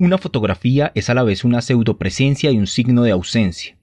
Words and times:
Una 0.00 0.16
fotografía 0.16 0.92
es 0.94 1.10
a 1.10 1.14
la 1.14 1.24
vez 1.24 1.42
una 1.42 1.60
pseudopresencia 1.60 2.52
y 2.52 2.58
un 2.58 2.68
signo 2.68 3.02
de 3.02 3.10
ausencia. 3.10 3.74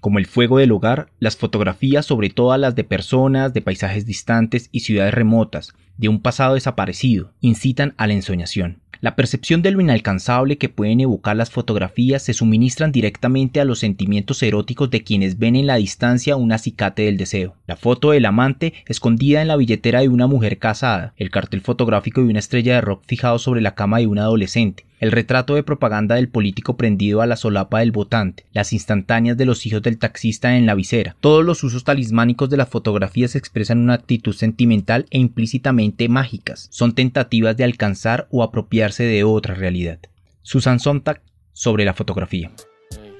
Como 0.00 0.18
el 0.18 0.26
fuego 0.26 0.58
del 0.58 0.72
hogar, 0.72 1.12
las 1.20 1.36
fotografías, 1.36 2.04
sobre 2.04 2.28
todas 2.28 2.58
las 2.58 2.74
de 2.74 2.82
personas, 2.82 3.54
de 3.54 3.62
paisajes 3.62 4.04
distantes 4.04 4.68
y 4.72 4.80
ciudades 4.80 5.14
remotas, 5.14 5.72
de 5.96 6.08
un 6.08 6.20
pasado 6.20 6.54
desaparecido, 6.54 7.30
incitan 7.40 7.94
a 7.98 8.08
la 8.08 8.14
ensoñación. 8.14 8.80
La 9.00 9.14
percepción 9.14 9.62
de 9.62 9.70
lo 9.70 9.80
inalcanzable 9.80 10.58
que 10.58 10.68
pueden 10.68 10.98
evocar 10.98 11.36
las 11.36 11.50
fotografías 11.50 12.22
se 12.22 12.32
suministran 12.32 12.90
directamente 12.90 13.60
a 13.60 13.64
los 13.64 13.78
sentimientos 13.78 14.42
eróticos 14.42 14.90
de 14.90 15.04
quienes 15.04 15.38
ven 15.38 15.54
en 15.54 15.68
la 15.68 15.76
distancia 15.76 16.34
un 16.34 16.50
acicate 16.50 17.02
del 17.02 17.16
deseo. 17.16 17.54
La 17.66 17.76
foto 17.76 18.10
del 18.10 18.24
amante 18.24 18.72
escondida 18.86 19.40
en 19.40 19.48
la 19.48 19.56
billetera 19.56 20.00
de 20.00 20.08
una 20.08 20.26
mujer 20.26 20.58
casada, 20.58 21.14
el 21.16 21.30
cartel 21.30 21.60
fotográfico 21.60 22.22
de 22.22 22.28
una 22.28 22.38
estrella 22.40 22.74
de 22.74 22.80
rock 22.80 23.04
fijado 23.06 23.38
sobre 23.38 23.60
la 23.60 23.76
cama 23.76 23.98
de 23.98 24.08
un 24.08 24.18
adolescente, 24.18 24.86
el 25.00 25.12
retrato 25.12 25.54
de 25.54 25.62
propaganda 25.62 26.14
del 26.14 26.28
político 26.28 26.76
prendido 26.76 27.20
a 27.20 27.26
la 27.26 27.36
solapa 27.36 27.80
del 27.80 27.92
votante, 27.92 28.46
las 28.52 28.72
instantáneas 28.72 29.36
de 29.36 29.44
los 29.44 29.66
hijos 29.66 29.82
del 29.82 29.98
taxista 29.98 30.56
en 30.56 30.66
la 30.66 30.74
visera. 30.74 31.16
Todos 31.20 31.44
los 31.44 31.62
usos 31.64 31.84
talismánicos 31.84 32.50
de 32.50 32.56
las 32.56 32.68
fotografías 32.68 33.36
expresan 33.36 33.78
una 33.78 33.94
actitud 33.94 34.34
sentimental 34.34 35.06
e 35.10 35.18
implícitamente 35.18 36.08
mágicas. 36.08 36.68
Son 36.70 36.94
tentativas 36.94 37.56
de 37.56 37.64
alcanzar 37.64 38.28
o 38.30 38.42
apropiarse 38.42 39.04
de 39.04 39.24
otra 39.24 39.54
realidad. 39.54 39.98
Susan 40.42 40.80
Sontag 40.80 41.22
sobre 41.52 41.84
la 41.84 41.94
fotografía. 41.94 42.50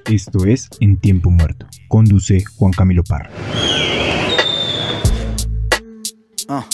Esto 0.09 0.45
es 0.45 0.69
En 0.79 0.97
Tiempo 0.97 1.31
Muerto. 1.31 1.65
Conduce 1.87 2.43
Juan 2.57 2.71
Camilo 2.71 3.03
Parra. 3.03 3.31
Ah. 6.47 6.65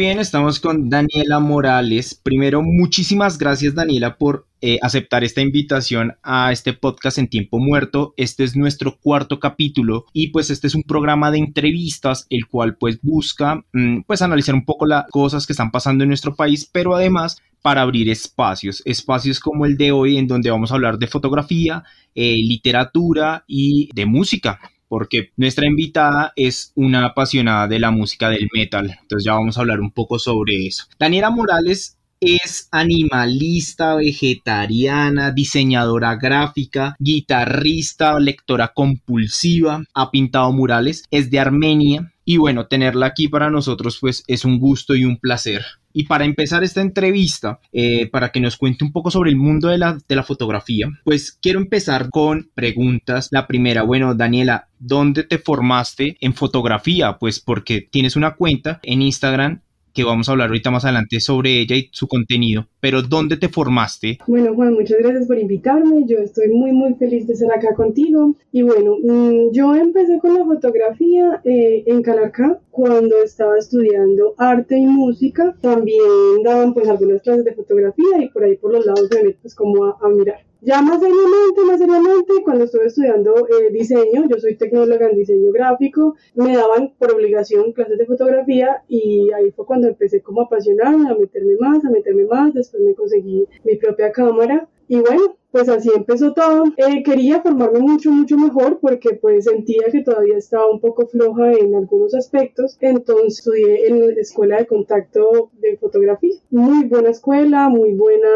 Bien, 0.00 0.18
estamos 0.18 0.60
con 0.60 0.88
Daniela 0.88 1.40
Morales. 1.40 2.14
Primero, 2.14 2.62
muchísimas 2.62 3.36
gracias 3.36 3.74
Daniela 3.74 4.16
por 4.16 4.46
eh, 4.62 4.78
aceptar 4.80 5.24
esta 5.24 5.42
invitación 5.42 6.16
a 6.22 6.52
este 6.52 6.72
podcast 6.72 7.18
en 7.18 7.28
tiempo 7.28 7.58
muerto. 7.58 8.14
Este 8.16 8.44
es 8.44 8.56
nuestro 8.56 8.96
cuarto 8.98 9.38
capítulo 9.38 10.06
y 10.14 10.28
pues 10.28 10.48
este 10.48 10.68
es 10.68 10.74
un 10.74 10.84
programa 10.84 11.30
de 11.30 11.40
entrevistas 11.40 12.26
el 12.30 12.46
cual 12.46 12.78
pues 12.78 12.98
busca 13.02 13.62
mm, 13.74 14.04
pues 14.06 14.22
analizar 14.22 14.54
un 14.54 14.64
poco 14.64 14.86
las 14.86 15.04
cosas 15.10 15.46
que 15.46 15.52
están 15.52 15.70
pasando 15.70 16.02
en 16.02 16.08
nuestro 16.08 16.34
país, 16.34 16.66
pero 16.72 16.94
además 16.94 17.36
para 17.60 17.82
abrir 17.82 18.08
espacios, 18.08 18.80
espacios 18.86 19.38
como 19.38 19.66
el 19.66 19.76
de 19.76 19.92
hoy 19.92 20.16
en 20.16 20.26
donde 20.26 20.50
vamos 20.50 20.72
a 20.72 20.76
hablar 20.76 20.96
de 20.96 21.08
fotografía, 21.08 21.84
eh, 22.14 22.36
literatura 22.36 23.44
y 23.46 23.90
de 23.92 24.06
música 24.06 24.60
porque 24.90 25.30
nuestra 25.36 25.66
invitada 25.66 26.32
es 26.34 26.72
una 26.74 27.06
apasionada 27.06 27.68
de 27.68 27.78
la 27.78 27.92
música 27.92 28.28
del 28.28 28.48
metal. 28.52 28.98
Entonces 29.00 29.24
ya 29.24 29.34
vamos 29.34 29.56
a 29.56 29.60
hablar 29.60 29.80
un 29.80 29.92
poco 29.92 30.18
sobre 30.18 30.66
eso. 30.66 30.86
Daniela 30.98 31.30
Morales 31.30 31.96
es 32.18 32.68
animalista, 32.72 33.94
vegetariana, 33.94 35.30
diseñadora 35.30 36.16
gráfica, 36.16 36.96
guitarrista, 36.98 38.18
lectora 38.18 38.72
compulsiva, 38.74 39.84
ha 39.94 40.10
pintado 40.10 40.52
murales, 40.52 41.04
es 41.12 41.30
de 41.30 41.38
Armenia 41.38 42.12
y 42.30 42.36
bueno, 42.36 42.68
tenerla 42.68 43.06
aquí 43.06 43.26
para 43.26 43.50
nosotros 43.50 43.98
pues 44.00 44.22
es 44.28 44.44
un 44.44 44.60
gusto 44.60 44.94
y 44.94 45.04
un 45.04 45.16
placer. 45.16 45.64
Y 45.92 46.04
para 46.04 46.24
empezar 46.24 46.62
esta 46.62 46.80
entrevista, 46.80 47.58
eh, 47.72 48.08
para 48.08 48.30
que 48.30 48.38
nos 48.38 48.56
cuente 48.56 48.84
un 48.84 48.92
poco 48.92 49.10
sobre 49.10 49.30
el 49.30 49.36
mundo 49.36 49.66
de 49.66 49.78
la, 49.78 49.98
de 50.08 50.14
la 50.14 50.22
fotografía, 50.22 50.88
pues 51.02 51.36
quiero 51.42 51.58
empezar 51.58 52.08
con 52.08 52.48
preguntas. 52.54 53.30
La 53.32 53.48
primera, 53.48 53.82
bueno, 53.82 54.14
Daniela, 54.14 54.68
¿dónde 54.78 55.24
te 55.24 55.38
formaste 55.38 56.18
en 56.20 56.34
fotografía? 56.34 57.18
Pues 57.18 57.40
porque 57.40 57.80
tienes 57.90 58.14
una 58.14 58.36
cuenta 58.36 58.78
en 58.84 59.02
Instagram 59.02 59.62
que 59.92 60.04
vamos 60.04 60.28
a 60.28 60.32
hablar 60.32 60.48
ahorita 60.48 60.70
más 60.70 60.84
adelante 60.84 61.20
sobre 61.20 61.60
ella 61.60 61.76
y 61.76 61.88
su 61.92 62.08
contenido, 62.08 62.66
pero 62.80 63.02
¿dónde 63.02 63.36
te 63.36 63.48
formaste? 63.48 64.18
Bueno, 64.26 64.54
Juan, 64.54 64.74
muchas 64.74 64.98
gracias 64.98 65.26
por 65.26 65.38
invitarme, 65.38 66.04
yo 66.06 66.18
estoy 66.18 66.48
muy, 66.48 66.72
muy 66.72 66.94
feliz 66.94 67.26
de 67.26 67.34
estar 67.34 67.50
acá 67.56 67.74
contigo. 67.74 68.34
Y 68.52 68.62
bueno, 68.62 68.96
mm, 69.02 69.52
yo 69.52 69.74
empecé 69.74 70.18
con 70.18 70.34
la 70.34 70.44
fotografía 70.44 71.40
eh, 71.44 71.84
en 71.86 72.02
Calarcá 72.02 72.60
cuando 72.70 73.22
estaba 73.22 73.58
estudiando 73.58 74.34
arte 74.38 74.76
y 74.78 74.86
música, 74.86 75.54
también 75.60 76.42
daban 76.44 76.74
pues 76.74 76.88
algunas 76.88 77.22
clases 77.22 77.44
de 77.44 77.54
fotografía 77.54 78.22
y 78.22 78.28
por 78.28 78.44
ahí 78.44 78.56
por 78.56 78.72
los 78.72 78.86
lados 78.86 79.08
me 79.14 79.24
metí 79.24 79.38
pues 79.42 79.54
como 79.54 79.84
a 79.84 80.08
mirar. 80.08 80.49
Ya 80.62 80.82
más 80.82 81.00
seriamente, 81.00 81.62
más 81.66 81.78
seriamente, 81.78 82.32
cuando 82.44 82.64
estuve 82.64 82.86
estudiando 82.86 83.34
eh, 83.48 83.70
diseño, 83.72 84.26
yo 84.28 84.38
soy 84.38 84.56
tecnóloga 84.56 85.08
en 85.08 85.16
diseño 85.16 85.52
gráfico, 85.52 86.16
me 86.34 86.54
daban 86.54 86.92
por 86.98 87.14
obligación 87.14 87.72
clases 87.72 87.96
de 87.96 88.04
fotografía 88.04 88.82
y 88.86 89.30
ahí 89.32 89.50
fue 89.52 89.64
cuando 89.64 89.88
empecé 89.88 90.20
como 90.20 90.42
a 90.42 90.44
apasionarme, 90.44 91.08
a 91.08 91.14
meterme 91.14 91.56
más, 91.58 91.82
a 91.86 91.90
meterme 91.90 92.24
más, 92.24 92.52
después 92.52 92.82
me 92.82 92.94
conseguí 92.94 93.46
mi 93.64 93.76
propia 93.76 94.12
cámara 94.12 94.68
y 94.86 95.00
bueno, 95.00 95.36
pues 95.52 95.68
así 95.68 95.90
empezó 95.94 96.32
todo. 96.32 96.64
Eh, 96.76 97.02
quería 97.02 97.42
formarme 97.42 97.80
mucho, 97.80 98.10
mucho 98.10 98.36
mejor 98.36 98.78
porque 98.80 99.14
pues 99.14 99.44
sentía 99.44 99.82
que 99.90 100.02
todavía 100.02 100.36
estaba 100.36 100.70
un 100.70 100.80
poco 100.80 101.06
floja 101.06 101.52
en 101.52 101.74
algunos 101.74 102.14
aspectos. 102.14 102.76
Entonces 102.80 103.38
estudié 103.38 103.88
en 103.88 104.00
la 104.00 104.20
escuela 104.20 104.58
de 104.58 104.66
contacto 104.66 105.50
de 105.60 105.76
fotografía. 105.76 106.34
Muy 106.50 106.84
buena 106.84 107.10
escuela, 107.10 107.68
muy 107.68 107.92
buena 107.94 108.28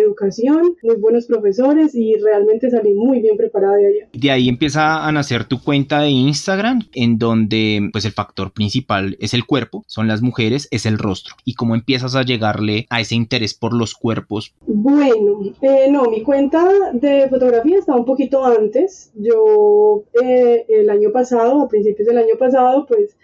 educación, 0.00 0.76
muy 0.82 0.96
buenos 0.96 1.26
profesores 1.26 1.94
y 1.94 2.14
realmente 2.16 2.70
salí 2.70 2.94
muy 2.94 3.20
bien 3.20 3.36
preparada 3.36 3.76
de 3.76 3.86
allá. 3.86 4.08
De 4.12 4.30
ahí 4.30 4.48
empieza 4.48 5.06
a 5.06 5.12
nacer 5.12 5.44
tu 5.44 5.62
cuenta 5.62 6.00
de 6.00 6.10
Instagram 6.10 6.80
en 6.94 7.18
donde 7.18 7.90
pues 7.92 8.04
el 8.04 8.12
factor 8.12 8.52
principal 8.52 9.16
es 9.20 9.34
el 9.34 9.44
cuerpo, 9.44 9.84
son 9.86 10.08
las 10.08 10.22
mujeres, 10.22 10.68
es 10.70 10.86
el 10.86 10.98
rostro. 10.98 11.34
¿Y 11.44 11.54
cómo 11.54 11.74
empiezas 11.74 12.14
a 12.14 12.22
llegarle 12.22 12.86
a 12.90 13.00
ese 13.00 13.14
interés 13.14 13.54
por 13.54 13.74
los 13.74 13.94
cuerpos? 13.94 14.54
Bueno, 14.66 15.40
eh, 15.60 15.88
no, 15.90 16.04
mi 16.04 16.22
cuenta 16.22 16.61
de 16.92 17.28
fotografía 17.28 17.78
estaba 17.78 17.98
un 17.98 18.04
poquito 18.04 18.44
antes. 18.44 19.12
Yo 19.14 20.04
eh, 20.22 20.64
el 20.68 20.90
año 20.90 21.10
pasado, 21.12 21.62
a 21.62 21.68
principios 21.68 22.08
del 22.08 22.18
año 22.18 22.34
pasado, 22.38 22.86
pues 22.86 23.16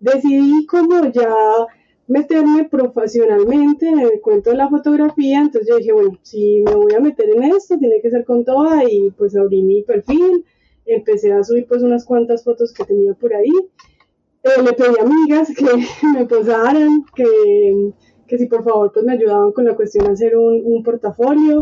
decidí 0.00 0.66
como 0.66 1.10
ya 1.10 1.34
meterme 2.08 2.68
profesionalmente 2.68 3.88
en 3.88 4.00
el 4.00 4.20
cuento 4.20 4.50
de 4.50 4.56
la 4.56 4.68
fotografía. 4.68 5.40
Entonces 5.40 5.68
yo 5.68 5.76
dije, 5.76 5.92
bueno, 5.92 6.18
si 6.22 6.62
me 6.62 6.74
voy 6.74 6.94
a 6.94 7.00
meter 7.00 7.28
en 7.30 7.44
esto, 7.44 7.78
tiene 7.78 8.00
que 8.00 8.10
ser 8.10 8.24
con 8.24 8.44
toda 8.44 8.84
y 8.84 9.10
pues 9.10 9.36
abrí 9.36 9.62
mi 9.62 9.82
perfil. 9.82 10.44
Empecé 10.84 11.32
a 11.32 11.42
subir 11.42 11.66
pues 11.66 11.82
unas 11.82 12.04
cuantas 12.04 12.44
fotos 12.44 12.72
que 12.72 12.84
tenía 12.84 13.14
por 13.14 13.34
ahí. 13.34 13.50
Eh, 14.44 14.62
le 14.62 14.72
pedí 14.74 14.94
a 15.00 15.02
amigas 15.02 15.48
que 15.56 15.64
me 16.14 16.26
posaran, 16.26 17.04
que, 17.14 17.92
que 18.28 18.38
si 18.38 18.46
por 18.46 18.62
favor 18.62 18.92
pues 18.92 19.04
me 19.04 19.14
ayudaban 19.14 19.52
con 19.52 19.64
la 19.64 19.74
cuestión 19.74 20.06
de 20.06 20.12
hacer 20.12 20.36
un, 20.36 20.62
un 20.64 20.82
portafolio. 20.84 21.60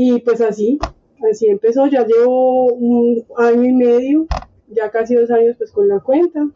Y 0.00 0.20
pues 0.20 0.40
así, 0.40 0.78
así 1.28 1.48
empezó, 1.48 1.88
ya 1.88 2.06
llevo 2.06 2.72
un 2.72 3.24
año 3.36 3.64
y 3.64 3.72
medio, 3.72 4.28
ya 4.68 4.92
casi 4.92 5.16
dos 5.16 5.28
años 5.32 5.56
pues 5.58 5.72
con 5.72 5.88
la 5.88 5.98
cuenta. 5.98 6.48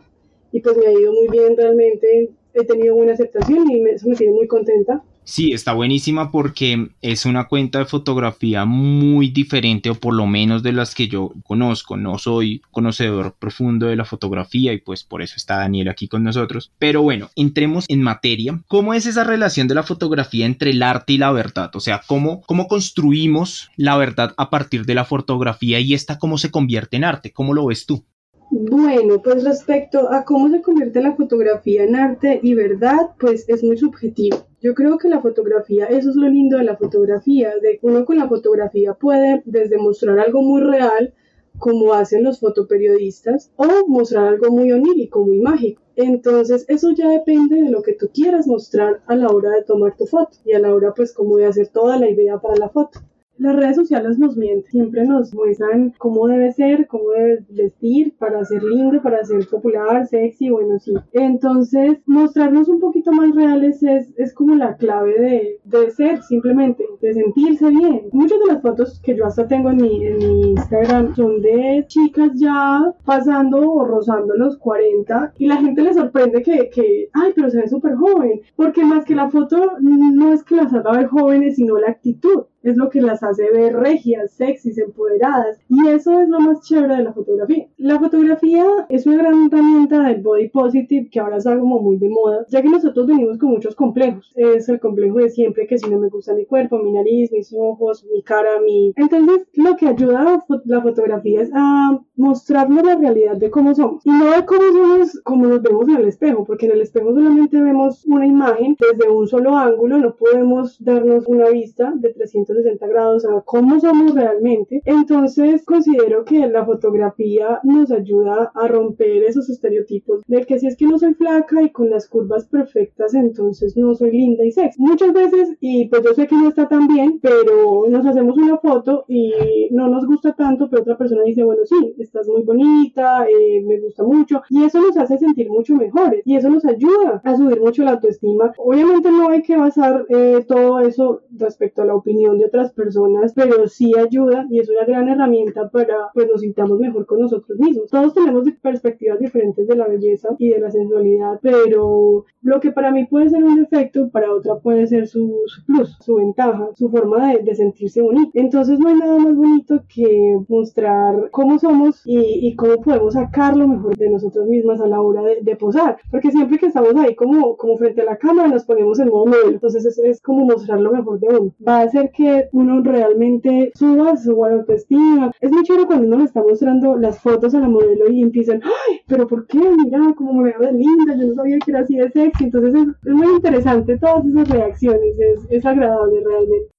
Y 0.52 0.60
pues 0.60 0.76
me 0.76 0.86
ha 0.86 0.92
ido 0.92 1.12
muy 1.12 1.26
bien 1.26 1.56
realmente, 1.56 2.30
he 2.54 2.64
tenido 2.64 2.94
buena 2.94 3.14
aceptación 3.14 3.68
y 3.68 3.82
eso 3.88 4.06
me 4.06 4.30
muy 4.30 4.46
contenta. 4.46 5.02
Sí, 5.24 5.52
está 5.52 5.72
buenísima 5.72 6.32
porque 6.32 6.88
es 7.00 7.26
una 7.26 7.46
cuenta 7.46 7.78
de 7.78 7.84
fotografía 7.84 8.64
muy 8.64 9.28
diferente 9.28 9.88
o 9.90 9.94
por 9.94 10.14
lo 10.14 10.26
menos 10.26 10.64
de 10.64 10.72
las 10.72 10.94
que 10.94 11.06
yo 11.06 11.32
conozco. 11.44 11.96
No 11.96 12.18
soy 12.18 12.60
conocedor 12.72 13.36
profundo 13.38 13.86
de 13.86 13.96
la 13.96 14.04
fotografía 14.04 14.72
y 14.72 14.78
pues 14.78 15.04
por 15.04 15.22
eso 15.22 15.34
está 15.36 15.58
Daniel 15.58 15.88
aquí 15.88 16.08
con 16.08 16.24
nosotros. 16.24 16.72
Pero 16.78 17.02
bueno, 17.02 17.30
entremos 17.36 17.84
en 17.88 18.02
materia. 18.02 18.60
¿Cómo 18.66 18.94
es 18.94 19.06
esa 19.06 19.22
relación 19.22 19.68
de 19.68 19.76
la 19.76 19.84
fotografía 19.84 20.44
entre 20.44 20.70
el 20.70 20.82
arte 20.82 21.12
y 21.12 21.18
la 21.18 21.30
verdad? 21.30 21.70
O 21.74 21.80
sea, 21.80 22.02
¿cómo, 22.06 22.40
cómo 22.42 22.66
construimos 22.66 23.70
la 23.76 23.96
verdad 23.96 24.34
a 24.36 24.50
partir 24.50 24.84
de 24.86 24.94
la 24.94 25.04
fotografía 25.04 25.78
y 25.78 25.94
esta 25.94 26.18
cómo 26.18 26.36
se 26.36 26.50
convierte 26.50 26.96
en 26.96 27.04
arte? 27.04 27.32
¿Cómo 27.32 27.54
lo 27.54 27.66
ves 27.66 27.86
tú? 27.86 28.04
Bueno, 28.50 29.22
pues 29.22 29.44
respecto 29.44 30.12
a 30.12 30.24
cómo 30.24 30.50
se 30.50 30.60
convierte 30.60 31.00
la 31.00 31.14
fotografía 31.14 31.84
en 31.84 31.96
arte 31.96 32.40
y 32.42 32.54
verdad, 32.54 33.10
pues 33.18 33.48
es 33.48 33.62
muy 33.62 33.78
subjetivo. 33.78 34.51
Yo 34.62 34.74
creo 34.74 34.96
que 34.96 35.08
la 35.08 35.20
fotografía, 35.20 35.86
eso 35.86 36.10
es 36.10 36.14
lo 36.14 36.28
lindo 36.28 36.56
de 36.56 36.62
la 36.62 36.76
fotografía, 36.76 37.50
de 37.60 37.80
uno 37.82 38.04
con 38.04 38.16
la 38.16 38.28
fotografía 38.28 38.94
puede 38.94 39.42
desde 39.44 39.76
mostrar 39.76 40.20
algo 40.20 40.40
muy 40.40 40.62
real, 40.62 41.12
como 41.58 41.92
hacen 41.94 42.22
los 42.22 42.38
fotoperiodistas, 42.38 43.50
o 43.56 43.66
mostrar 43.88 44.28
algo 44.28 44.52
muy 44.52 44.70
onírico, 44.70 45.24
muy 45.26 45.40
mágico. 45.40 45.82
Entonces, 45.96 46.64
eso 46.68 46.92
ya 46.92 47.08
depende 47.08 47.56
de 47.60 47.70
lo 47.70 47.82
que 47.82 47.94
tú 47.94 48.08
quieras 48.14 48.46
mostrar 48.46 49.02
a 49.06 49.16
la 49.16 49.30
hora 49.30 49.50
de 49.50 49.64
tomar 49.64 49.96
tu 49.96 50.06
foto 50.06 50.38
y 50.44 50.52
a 50.52 50.60
la 50.60 50.72
hora, 50.72 50.94
pues, 50.94 51.12
como 51.12 51.38
de 51.38 51.46
hacer 51.46 51.66
toda 51.66 51.98
la 51.98 52.08
idea 52.08 52.38
para 52.38 52.56
la 52.56 52.68
foto. 52.68 53.00
Las 53.38 53.56
redes 53.56 53.76
sociales 53.76 54.18
nos 54.18 54.36
mienten, 54.36 54.70
siempre 54.70 55.04
nos 55.04 55.34
muestran 55.34 55.94
cómo 55.98 56.28
debe 56.28 56.52
ser, 56.52 56.86
cómo 56.86 57.10
debe 57.10 57.44
vestir 57.48 58.14
para 58.18 58.44
ser 58.44 58.62
lindo, 58.62 59.02
para 59.02 59.24
ser 59.24 59.46
popular, 59.48 60.06
sexy, 60.06 60.50
bueno, 60.50 60.78
sí. 60.78 60.92
Entonces, 61.12 61.98
mostrarnos 62.06 62.68
un 62.68 62.78
poquito 62.78 63.10
más 63.10 63.34
reales 63.34 63.82
es, 63.82 64.12
es 64.16 64.34
como 64.34 64.54
la 64.54 64.76
clave 64.76 65.18
de, 65.18 65.60
de 65.64 65.90
ser, 65.90 66.22
simplemente, 66.22 66.84
de 67.00 67.14
sentirse 67.14 67.68
bien. 67.70 68.08
Muchas 68.12 68.38
de 68.40 68.52
las 68.52 68.62
fotos 68.62 69.00
que 69.02 69.16
yo 69.16 69.26
hasta 69.26 69.46
tengo 69.46 69.70
en 69.70 69.76
mi, 69.76 70.06
en 70.06 70.18
mi 70.18 70.50
Instagram 70.50 71.14
son 71.14 71.40
de 71.40 71.84
chicas 71.88 72.32
ya 72.34 72.94
pasando 73.04 73.72
o 73.72 73.84
rozando 73.84 74.34
los 74.36 74.58
40 74.58 75.34
y 75.38 75.46
la 75.46 75.56
gente 75.56 75.82
le 75.82 75.94
sorprende 75.94 76.42
que, 76.42 76.68
que 76.70 77.08
ay, 77.12 77.32
pero 77.34 77.50
se 77.50 77.58
ve 77.58 77.68
súper 77.68 77.94
joven, 77.96 78.40
porque 78.56 78.84
más 78.84 79.04
que 79.04 79.14
la 79.14 79.30
foto 79.30 79.72
no 79.80 80.32
es 80.32 80.44
que 80.44 80.56
las 80.56 80.72
haga 80.74 80.92
ver 80.92 81.06
jóvenes, 81.06 81.56
sino 81.56 81.78
la 81.78 81.88
actitud 81.88 82.44
es 82.62 82.76
lo 82.76 82.90
que 82.90 83.00
las 83.00 83.22
hace 83.22 83.50
ver 83.50 83.76
regias, 83.76 84.32
sexys, 84.32 84.78
empoderadas. 84.78 85.58
Y 85.68 85.88
eso 85.88 86.20
es 86.20 86.28
lo 86.28 86.40
más 86.40 86.62
chévere 86.62 86.96
de 86.96 87.04
la 87.04 87.12
fotografía. 87.12 87.66
La 87.76 87.98
fotografía 87.98 88.64
es 88.88 89.06
una 89.06 89.18
gran 89.18 89.46
herramienta 89.46 90.02
del 90.02 90.22
body 90.22 90.48
positive 90.48 91.08
que 91.10 91.20
ahora 91.20 91.38
está 91.38 91.58
como 91.58 91.80
muy 91.80 91.96
de 91.96 92.08
moda, 92.08 92.46
ya 92.48 92.62
que 92.62 92.68
nosotros 92.68 93.06
venimos 93.06 93.38
con 93.38 93.50
muchos 93.50 93.74
complejos. 93.74 94.32
Es 94.36 94.68
el 94.68 94.80
complejo 94.80 95.18
de 95.18 95.30
siempre 95.30 95.66
que 95.66 95.78
si 95.78 95.88
no 95.90 95.98
me 95.98 96.08
gusta 96.08 96.34
mi 96.34 96.46
cuerpo, 96.46 96.78
mi 96.78 96.92
nariz, 96.92 97.32
mis 97.32 97.52
ojos, 97.56 98.04
mi 98.12 98.22
cara, 98.22 98.60
mi... 98.64 98.92
Entonces, 98.96 99.46
lo 99.54 99.76
que 99.76 99.88
ayuda 99.88 100.20
a 100.20 100.44
la 100.64 100.80
fotografía 100.82 101.42
es 101.42 101.50
a 101.54 102.00
mostrarnos 102.16 102.84
la 102.84 102.96
realidad 102.96 103.36
de 103.36 103.50
cómo 103.50 103.74
somos. 103.74 104.04
Y 104.06 104.10
no 104.10 104.30
de 104.30 104.44
cómo 104.44 104.62
somos 104.72 105.20
como 105.24 105.46
nos 105.46 105.62
vemos 105.62 105.88
en 105.88 105.96
el 105.96 106.08
espejo, 106.08 106.44
porque 106.44 106.66
en 106.66 106.72
el 106.72 106.82
espejo 106.82 107.12
solamente 107.12 107.60
vemos 107.60 108.04
una 108.06 108.26
imagen 108.26 108.76
desde 108.78 109.10
un 109.10 109.26
solo 109.26 109.56
ángulo, 109.56 109.98
no 109.98 110.16
podemos 110.16 110.82
darnos 110.82 111.26
una 111.26 111.48
vista 111.48 111.92
de 111.96 112.12
300 112.12 112.51
360 112.52 112.86
grados 112.86 113.24
a 113.24 113.42
cómo 113.42 113.80
somos 113.80 114.14
realmente. 114.14 114.82
Entonces 114.84 115.64
considero 115.64 116.24
que 116.24 116.46
la 116.46 116.64
fotografía 116.64 117.60
nos 117.62 117.90
ayuda 117.90 118.52
a 118.54 118.68
romper 118.68 119.22
esos 119.24 119.48
estereotipos 119.48 120.22
de 120.26 120.44
que 120.44 120.58
si 120.58 120.66
es 120.66 120.76
que 120.76 120.86
no 120.86 120.98
soy 120.98 121.14
flaca 121.14 121.62
y 121.62 121.70
con 121.70 121.90
las 121.90 122.08
curvas 122.08 122.46
perfectas, 122.46 123.14
entonces 123.14 123.76
no 123.76 123.94
soy 123.94 124.12
linda 124.12 124.44
y 124.44 124.52
sexy. 124.52 124.80
Muchas 124.82 125.12
veces, 125.12 125.56
y 125.60 125.88
pues 125.88 126.02
yo 126.02 126.14
sé 126.14 126.26
que 126.26 126.36
no 126.36 126.48
está 126.48 126.68
tan 126.68 126.88
bien, 126.88 127.18
pero 127.20 127.84
nos 127.88 128.06
hacemos 128.06 128.36
una 128.36 128.58
foto 128.58 129.04
y 129.08 129.32
no 129.70 129.88
nos 129.88 130.06
gusta 130.06 130.32
tanto, 130.34 130.68
pero 130.68 130.82
otra 130.82 130.96
persona 130.96 131.22
dice, 131.24 131.44
bueno, 131.44 131.62
sí, 131.64 131.94
estás 131.98 132.28
muy 132.28 132.42
bonita, 132.42 133.26
eh, 133.26 133.62
me 133.64 133.80
gusta 133.80 134.02
mucho, 134.02 134.42
y 134.50 134.64
eso 134.64 134.80
nos 134.80 134.96
hace 134.96 135.18
sentir 135.18 135.48
mucho 135.48 135.74
mejores 135.74 136.22
y 136.24 136.36
eso 136.36 136.48
nos 136.50 136.64
ayuda 136.64 137.20
a 137.24 137.36
subir 137.36 137.60
mucho 137.60 137.84
la 137.84 137.92
autoestima. 137.92 138.52
Obviamente 138.58 139.10
no 139.10 139.28
hay 139.28 139.42
que 139.42 139.56
basar 139.56 140.04
eh, 140.08 140.44
todo 140.46 140.80
eso 140.80 141.22
respecto 141.36 141.82
a 141.82 141.86
la 141.86 141.94
opinión 141.94 142.38
otras 142.44 142.72
personas, 142.72 143.32
pero 143.34 143.68
sí 143.68 143.92
ayuda 143.98 144.46
y 144.50 144.60
es 144.60 144.68
una 144.68 144.84
gran 144.84 145.08
herramienta 145.08 145.68
para 145.70 146.10
pues 146.14 146.28
nos 146.28 146.40
sintamos 146.40 146.78
mejor 146.78 147.06
con 147.06 147.20
nosotros 147.20 147.58
mismos. 147.58 147.90
Todos 147.90 148.14
tenemos 148.14 148.44
perspectivas 148.60 149.18
diferentes 149.18 149.66
de 149.66 149.76
la 149.76 149.86
belleza 149.86 150.28
y 150.38 150.50
de 150.50 150.60
la 150.60 150.70
sensualidad, 150.70 151.38
pero 151.42 152.24
lo 152.42 152.60
que 152.60 152.72
para 152.72 152.90
mí 152.90 153.06
puede 153.06 153.30
ser 153.30 153.44
un 153.44 153.56
defecto, 153.56 154.10
para 154.10 154.32
otra 154.32 154.56
puede 154.56 154.86
ser 154.86 155.06
su, 155.06 155.34
plus, 155.66 155.96
su 156.00 156.16
ventaja, 156.16 156.68
su 156.74 156.90
forma 156.90 157.34
de, 157.34 157.54
sentirse 157.54 158.00
bonito. 158.00 158.30
Entonces 158.34 158.78
no 158.78 158.88
hay 158.88 158.96
nada 158.96 159.18
más 159.18 159.36
bonito 159.36 159.82
que 159.94 160.38
mostrar 160.48 161.28
cómo 161.30 161.58
somos 161.58 162.02
y, 162.04 162.54
cómo 162.56 162.80
podemos 162.82 163.14
sacar 163.14 163.56
lo 163.56 163.68
mejor 163.68 163.96
de 163.96 164.10
nosotros 164.10 164.46
mismas 164.46 164.80
a 164.80 164.86
la 164.86 165.00
hora 165.00 165.22
de, 165.22 165.56
posar, 165.56 165.98
porque 166.10 166.30
siempre 166.30 166.58
que 166.58 166.66
estamos 166.66 166.94
ahí 166.96 167.14
como, 167.14 167.56
como 167.56 167.76
frente 167.76 168.00
a 168.00 168.06
la 168.06 168.16
cámara 168.16 168.48
nos 168.48 168.64
ponemos 168.64 168.98
en 168.98 169.08
modo 169.08 169.26
modelo, 169.26 169.50
entonces 169.50 169.84
es, 169.84 169.98
es 169.98 170.20
como 170.20 170.46
mostrar 170.46 170.80
lo 170.80 170.92
mejor 170.92 171.20
de 171.20 171.28
uno. 171.28 171.54
Va 171.66 171.80
a 171.80 171.82
hacer 171.82 172.10
que 172.10 172.31
uno 172.52 172.82
realmente 172.82 173.72
suba 173.74 174.16
su 174.16 174.44
autoestima. 174.44 175.32
Es 175.40 175.50
muy 175.50 175.62
chulo 175.64 175.86
cuando 175.86 176.06
uno 176.06 176.18
le 176.18 176.24
está 176.24 176.42
mostrando 176.42 176.96
las 176.96 177.20
fotos 177.20 177.54
a 177.54 177.60
la 177.60 177.68
modelo 177.68 178.10
y 178.10 178.22
empiezan, 178.22 178.60
¡ay! 178.62 179.00
¿Pero 179.06 179.26
por 179.26 179.46
qué? 179.46 179.58
Mira 179.58 180.00
cómo 180.16 180.34
me 180.34 180.50
veo 180.50 180.60
de 180.60 180.72
linda, 180.72 181.16
yo 181.16 181.28
no 181.28 181.34
sabía 181.34 181.58
que 181.64 181.70
era 181.70 181.80
así 181.80 181.96
de 181.96 182.10
sexy. 182.10 182.44
Entonces 182.44 182.74
es, 183.04 183.12
muy 183.12 183.26
interesante 183.36 183.98
todas 183.98 184.26
esas 184.26 184.48
reacciones, 184.48 185.18
es, 185.18 185.40
es 185.50 185.66
agradable 185.66 186.22
realmente. 186.24 186.71